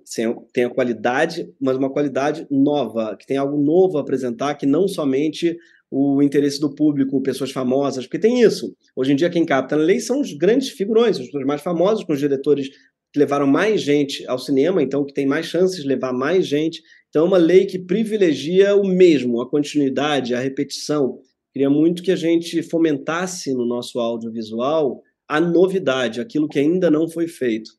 [0.53, 4.87] Tem a qualidade, mas uma qualidade nova, que tem algo novo a apresentar, que não
[4.87, 5.57] somente
[5.91, 8.75] o interesse do público, pessoas famosas, porque tem isso.
[8.95, 12.13] Hoje em dia, quem capta na lei são os grandes figurões, os mais famosos, com
[12.13, 12.69] os diretores
[13.13, 16.83] que levaram mais gente ao cinema, então que tem mais chances de levar mais gente.
[17.09, 21.21] Então, é uma lei que privilegia o mesmo, a continuidade, a repetição.
[21.53, 27.09] Queria muito que a gente fomentasse no nosso audiovisual a novidade, aquilo que ainda não
[27.09, 27.71] foi feito.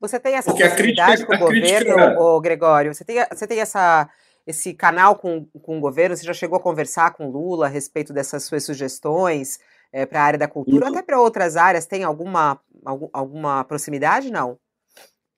[0.00, 2.40] Você tem essa Porque possibilidade com o governo, crítica...
[2.42, 2.94] Gregório?
[2.94, 4.08] Você tem, você tem essa,
[4.46, 6.16] esse canal com, com o governo?
[6.16, 9.58] Você já chegou a conversar com Lula a respeito dessas suas sugestões
[9.92, 11.86] é, para a área da cultura, até para outras áreas?
[11.86, 14.30] Tem alguma, algum, alguma proximidade?
[14.30, 14.58] Não.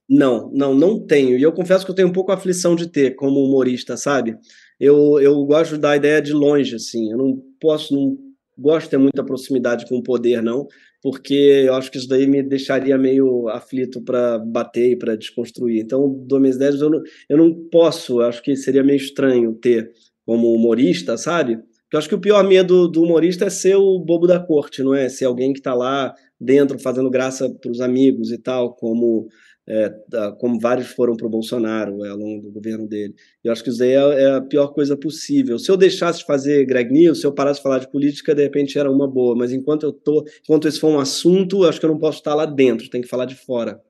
[0.09, 1.39] Não, não, não tenho.
[1.39, 4.37] E eu confesso que eu tenho um pouco a aflição de ter como humorista, sabe?
[4.81, 7.13] Eu, eu gosto da ideia de longe, assim.
[7.13, 8.17] Eu não posso, não
[8.57, 10.67] gosto de ter muita proximidade com o poder, não
[11.03, 15.80] porque eu acho que isso daí me deixaria meio aflito para bater e para desconstruir.
[15.80, 19.90] Então, Domingos 10 eu não, eu não posso, acho que seria meio estranho ter
[20.26, 21.57] como humorista, sabe?
[21.57, 24.82] Porque eu acho que o pior medo do humorista é ser o bobo da corte,
[24.82, 25.09] não é?
[25.09, 29.26] Ser alguém que está lá dentro fazendo graça para os amigos e tal, como
[29.69, 29.93] é,
[30.39, 33.14] como vários foram para o Bolsonaro é, ao longo do governo dele.
[33.45, 35.59] Eu acho que isso aí é, é, a pior coisa possível.
[35.59, 38.43] Se eu deixasse de fazer Greg News, se eu parasse de falar de política, de
[38.43, 41.85] repente era uma boa, mas enquanto eu tô, enquanto esse for um assunto, acho que
[41.85, 43.81] eu não posso estar lá dentro, tem que falar de fora.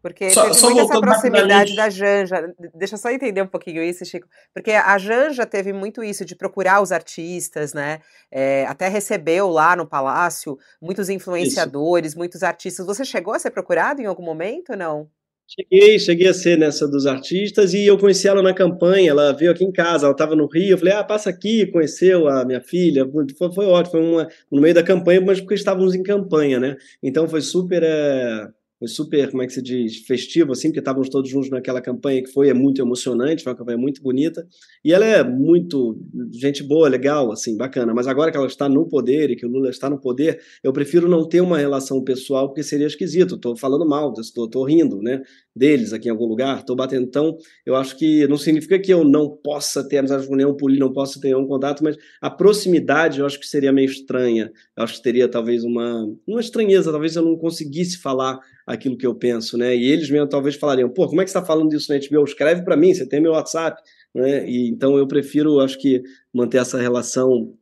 [0.00, 2.54] Porque só, teve só muito essa proximidade da Janja.
[2.74, 4.28] Deixa eu só entender um pouquinho isso, Chico.
[4.54, 8.00] Porque a Janja teve muito isso de procurar os artistas, né?
[8.30, 12.18] É, até recebeu lá no Palácio muitos influenciadores, isso.
[12.18, 12.86] muitos artistas.
[12.86, 15.10] Você chegou a ser procurado em algum momento ou não?
[15.50, 19.50] Cheguei, cheguei a ser nessa dos artistas e eu conheci ela na campanha, ela veio
[19.50, 22.60] aqui em casa, ela estava no Rio, eu falei, ah, passa aqui, conheceu a minha
[22.60, 23.06] filha,
[23.38, 26.76] foi, foi ótimo, foi uma, no meio da campanha, mas porque estávamos em campanha, né?
[27.02, 28.46] Então foi super, é,
[28.78, 32.22] foi super, como é que se diz, festivo, assim, porque estávamos todos juntos naquela campanha
[32.22, 34.46] que foi é muito emocionante, foi uma campanha muito bonita,
[34.84, 35.98] e ela é muito
[36.32, 39.48] gente boa, legal, assim, bacana, mas agora que ela está no poder e que o
[39.48, 43.56] Lula está no poder, eu prefiro não ter uma relação pessoal, porque seria esquisito, estou
[43.56, 45.22] falando mal, estou rindo, né,
[45.54, 49.02] deles aqui em algum lugar, estou batendo, então, eu acho que não significa que eu
[49.02, 53.18] não possa ter amizade com nenhum político, não possa ter nenhum contato, mas a proximidade
[53.18, 57.16] eu acho que seria meio estranha, eu acho que teria talvez uma, uma estranheza, talvez
[57.16, 59.74] eu não conseguisse falar aquilo que eu penso, né?
[59.74, 62.24] E eles mesmo talvez falariam, pô, como é que você está falando disso na HBO?
[62.24, 63.80] Escreve para mim, você tem meu WhatsApp,
[64.14, 64.48] né?
[64.48, 66.02] E então eu prefiro, acho que
[66.32, 67.54] manter essa relação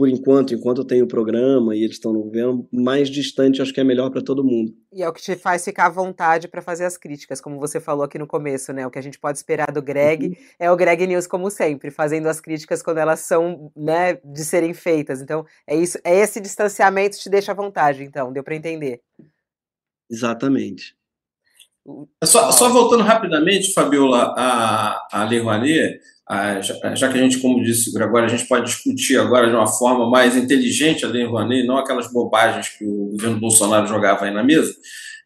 [0.00, 3.70] por enquanto, enquanto eu tenho o programa e eles estão no governo, mais distante acho
[3.70, 4.72] que é melhor para todo mundo.
[4.90, 7.78] E é o que te faz ficar à vontade para fazer as críticas, como você
[7.78, 8.86] falou aqui no começo, né?
[8.86, 10.34] O que a gente pode esperar do Greg uhum.
[10.58, 14.72] é o Greg News como sempre, fazendo as críticas quando elas são, né, de serem
[14.72, 15.20] feitas.
[15.20, 19.02] Então, é isso, é esse distanciamento que te deixa à vontade, então, deu para entender.
[20.10, 20.94] Exatamente.
[22.22, 25.98] Só, só, voltando rapidamente, Fabiola, a, a Lei Rouanet,
[26.28, 29.48] a, já, já, que a gente, como disse o Gregório, a gente pode discutir agora
[29.48, 33.86] de uma forma mais inteligente a Lei Rouanet, não aquelas bobagens que o governo Bolsonaro
[33.86, 34.72] jogava aí na mesa,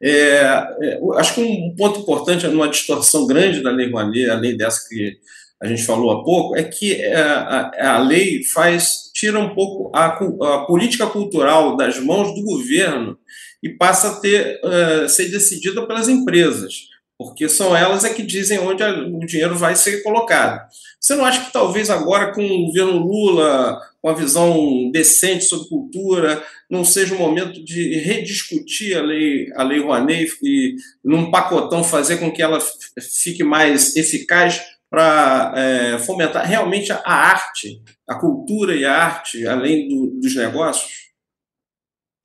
[0.02, 4.88] é, é, acho que um ponto importante, numa distorção grande da Lei Rouanet, além dessa
[4.88, 5.18] que
[5.60, 9.90] a gente falou há pouco, é que é, a, a lei faz tira um pouco
[9.96, 13.16] a, a política cultural das mãos do governo
[13.64, 18.58] e passa a ter, uh, ser decidida pelas empresas, porque são elas é que dizem
[18.58, 20.68] onde a, o dinheiro vai ser colocado.
[21.00, 25.68] Você não acha que talvez agora, com o governo Lula, com a visão decente sobre
[25.68, 31.82] cultura, não seja o momento de rediscutir a lei, a lei Rouanet e, num pacotão,
[31.82, 32.58] fazer com que ela
[33.00, 34.60] fique mais eficaz
[34.90, 41.03] para é, fomentar realmente a arte, a cultura e a arte, além do, dos negócios?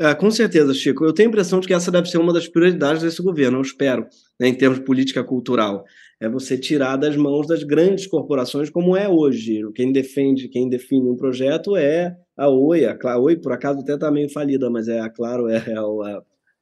[0.02, 1.04] É, com certeza, Chico.
[1.04, 3.62] Eu tenho a impressão de que essa deve ser uma das prioridades desse governo, eu
[3.62, 4.08] espero,
[4.40, 5.84] né, em termos de política cultural.
[6.22, 9.62] É você tirar das mãos das grandes corporações como é hoje.
[9.76, 12.86] Quem defende, quem define um projeto é a Oi.
[12.86, 16.22] A Oi, por acaso, até está meio falida, mas é a Claro, é, é, a,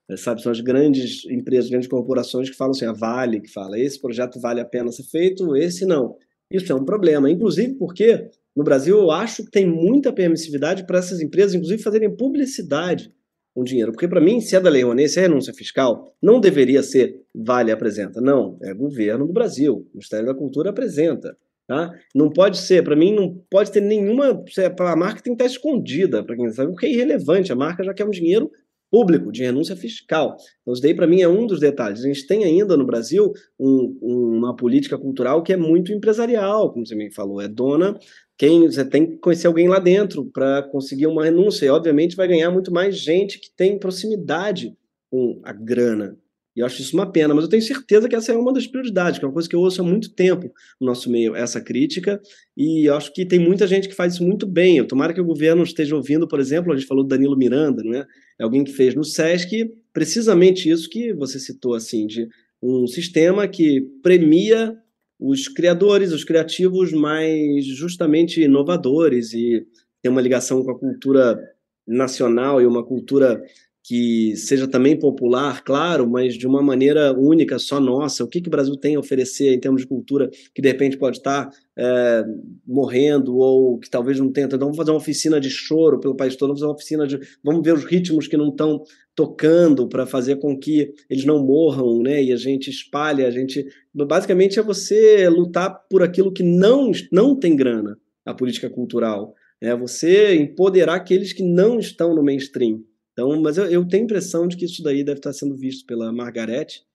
[0.09, 3.79] é, sabe, são as grandes empresas, grandes corporações que falam assim, a Vale, que fala,
[3.79, 6.15] esse projeto vale a pena ser feito, esse não.
[6.51, 10.97] Isso é um problema, inclusive porque no Brasil eu acho que tem muita permissividade para
[10.97, 13.11] essas empresas, inclusive, fazerem publicidade
[13.58, 13.91] com dinheiro.
[13.91, 17.24] Porque, para mim, se é da Lei Rouanet, se é renúncia fiscal, não deveria ser
[17.34, 18.22] Vale apresenta.
[18.22, 19.78] Não, é governo do Brasil.
[19.78, 21.36] O Ministério da Cultura apresenta.
[21.68, 21.91] Tá?
[22.14, 24.43] Não pode ser, para mim, não pode ter nenhuma.
[24.80, 27.51] A marca tem que estar escondida, para quem sabe, porque é irrelevante.
[27.51, 28.51] A marca já quer um dinheiro
[28.89, 30.38] público, de renúncia fiscal.
[30.61, 32.03] Então, isso daí, para mim, é um dos detalhes.
[32.03, 36.85] A gente tem ainda no Brasil um, uma política cultural que é muito empresarial, como
[36.85, 37.97] você me falou, é dona
[38.38, 41.65] quem você tem que conhecer alguém lá dentro para conseguir uma renúncia.
[41.65, 44.77] E, obviamente, vai ganhar muito mais gente que tem proximidade
[45.09, 46.15] com a grana.
[46.58, 48.66] E eu acho isso uma pena, mas eu tenho certeza que essa é uma das
[48.66, 50.51] prioridades, que é uma coisa que eu ouço há muito tempo
[50.82, 52.20] no nosso meio, essa crítica,
[52.58, 54.80] e eu acho que tem muita gente que faz isso muito bem.
[54.80, 57.84] Eu tomara que o governo esteja ouvindo, por exemplo, a gente falou do Danilo Miranda,
[57.84, 58.08] não é?
[58.39, 62.28] É alguém que fez no SESC precisamente isso que você citou, assim, de
[62.60, 64.76] um sistema que premia
[65.20, 69.64] os criadores, os criativos mais justamente inovadores e
[70.01, 71.39] tem uma ligação com a cultura
[71.88, 73.43] nacional e uma cultura
[73.88, 78.21] que seja também popular, claro, mas de uma maneira única, só nossa.
[78.21, 80.97] O que, que o Brasil tem a oferecer em termos de cultura que de repente
[80.97, 82.25] pode estar é,
[82.67, 84.45] morrendo ou que talvez não tenha.
[84.45, 87.17] Então vamos fazer uma oficina de choro pelo país todo, vamos fazer uma oficina de.
[87.41, 88.83] Vamos ver os ritmos que não estão
[89.15, 92.21] tocando para fazer com que eles não morram, né?
[92.21, 93.65] E a gente espalha, a gente.
[93.93, 99.33] Basicamente é você lutar por aquilo que não, não tem grana, a política cultural.
[99.61, 102.83] É você empoderar aqueles que não estão no mainstream.
[103.18, 105.88] Então, mas eu, eu, tenho a impressão de que isso daí deve estar sendo visto
[105.88, 106.86] pela Margarete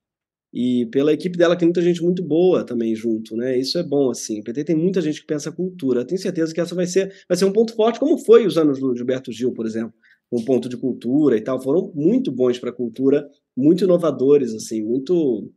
[0.54, 3.58] e pela equipe dela, que tem muita gente muito boa também junto, né?
[3.58, 4.38] Isso é bom, assim.
[4.38, 6.04] O PT tem muita gente que pensa cultura.
[6.04, 8.78] tenho certeza que essa vai ser, vai ser um ponto forte, como foi os anos
[8.78, 9.92] do Gilberto Gil, por exemplo.
[10.30, 11.60] Um ponto de cultura e tal.
[11.60, 15.50] Foram muito bons para a cultura, muito inovadores, assim, muito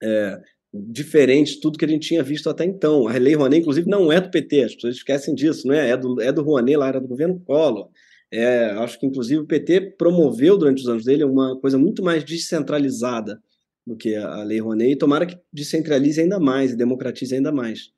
[0.00, 0.40] é,
[0.72, 3.08] diferentes tudo que a gente tinha visto até então.
[3.08, 5.90] A Lei Rouanet, inclusive, não é do PT, as pessoas esquecem disso, né?
[5.90, 7.90] É do, é do Rouanet, lá era do governo Collor.
[8.32, 12.24] É, acho que, inclusive, o PT promoveu durante os anos dele uma coisa muito mais
[12.24, 13.40] descentralizada
[13.86, 17.92] do que a, Lei Rouanet, e tomara que descentralize ainda mais e democratize ainda mais.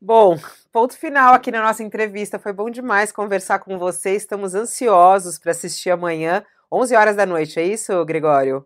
[0.00, 0.36] Bom,
[0.72, 2.38] ponto final aqui na nossa entrevista.
[2.38, 4.16] Foi bom demais conversar com você.
[4.16, 8.64] Estamos ansiosos para assistir amanhã, 11 horas da noite, é isso, Gregório?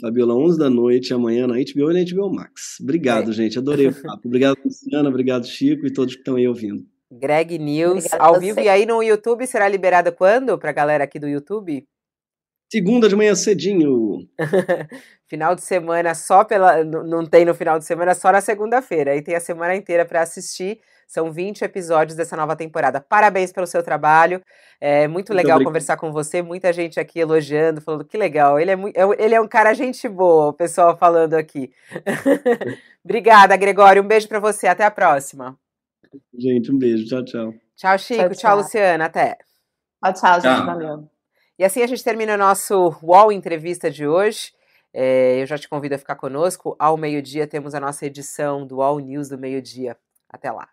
[0.00, 2.78] Fabiola, 11 da noite, amanhã na HBO e na HBO Max.
[2.80, 3.32] Obrigado, é.
[3.34, 3.58] gente.
[3.58, 4.26] Adorei o papo.
[4.26, 5.08] Obrigado, Luciana.
[5.08, 6.86] Obrigado, Chico e todos que estão aí ouvindo.
[7.10, 8.60] Greg News, Obrigada ao vivo.
[8.60, 11.86] E aí no YouTube será liberada quando para a galera aqui do YouTube?
[12.70, 14.28] Segunda de manhã cedinho.
[15.28, 16.82] final de semana só pela.
[16.84, 19.12] Não tem no final de semana, só na segunda-feira.
[19.12, 20.80] Aí tem a semana inteira para assistir.
[21.06, 23.00] São 20 episódios dessa nova temporada.
[23.00, 24.42] Parabéns pelo seu trabalho.
[24.80, 25.68] É muito, muito legal obrigado.
[25.68, 26.42] conversar com você.
[26.42, 28.58] Muita gente aqui elogiando, falando que legal.
[28.58, 31.70] Ele é, é ele é um cara gente boa, o pessoal falando aqui.
[33.04, 34.02] Obrigada, Gregório.
[34.02, 34.66] Um beijo para você.
[34.66, 35.56] Até a próxima.
[36.36, 37.06] Gente, um beijo.
[37.06, 37.54] Tchau, tchau.
[37.76, 38.20] Tchau, Chico.
[38.20, 38.38] Tchau, tchau.
[38.38, 39.06] tchau Luciana.
[39.06, 39.38] Até.
[40.02, 40.66] Tchau, tchau, gente.
[40.66, 41.08] Valeu.
[41.58, 44.52] E assim a gente termina o nosso UOL Entrevista de hoje.
[44.92, 46.74] É, eu já te convido a ficar conosco.
[46.78, 49.96] Ao meio-dia temos a nossa edição do All News do meio-dia.
[50.28, 50.68] Até lá.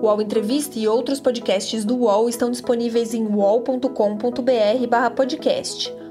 [0.00, 6.05] O UOL Entrevista e outros podcasts do UOL estão disponíveis em uol.com.br/podcast.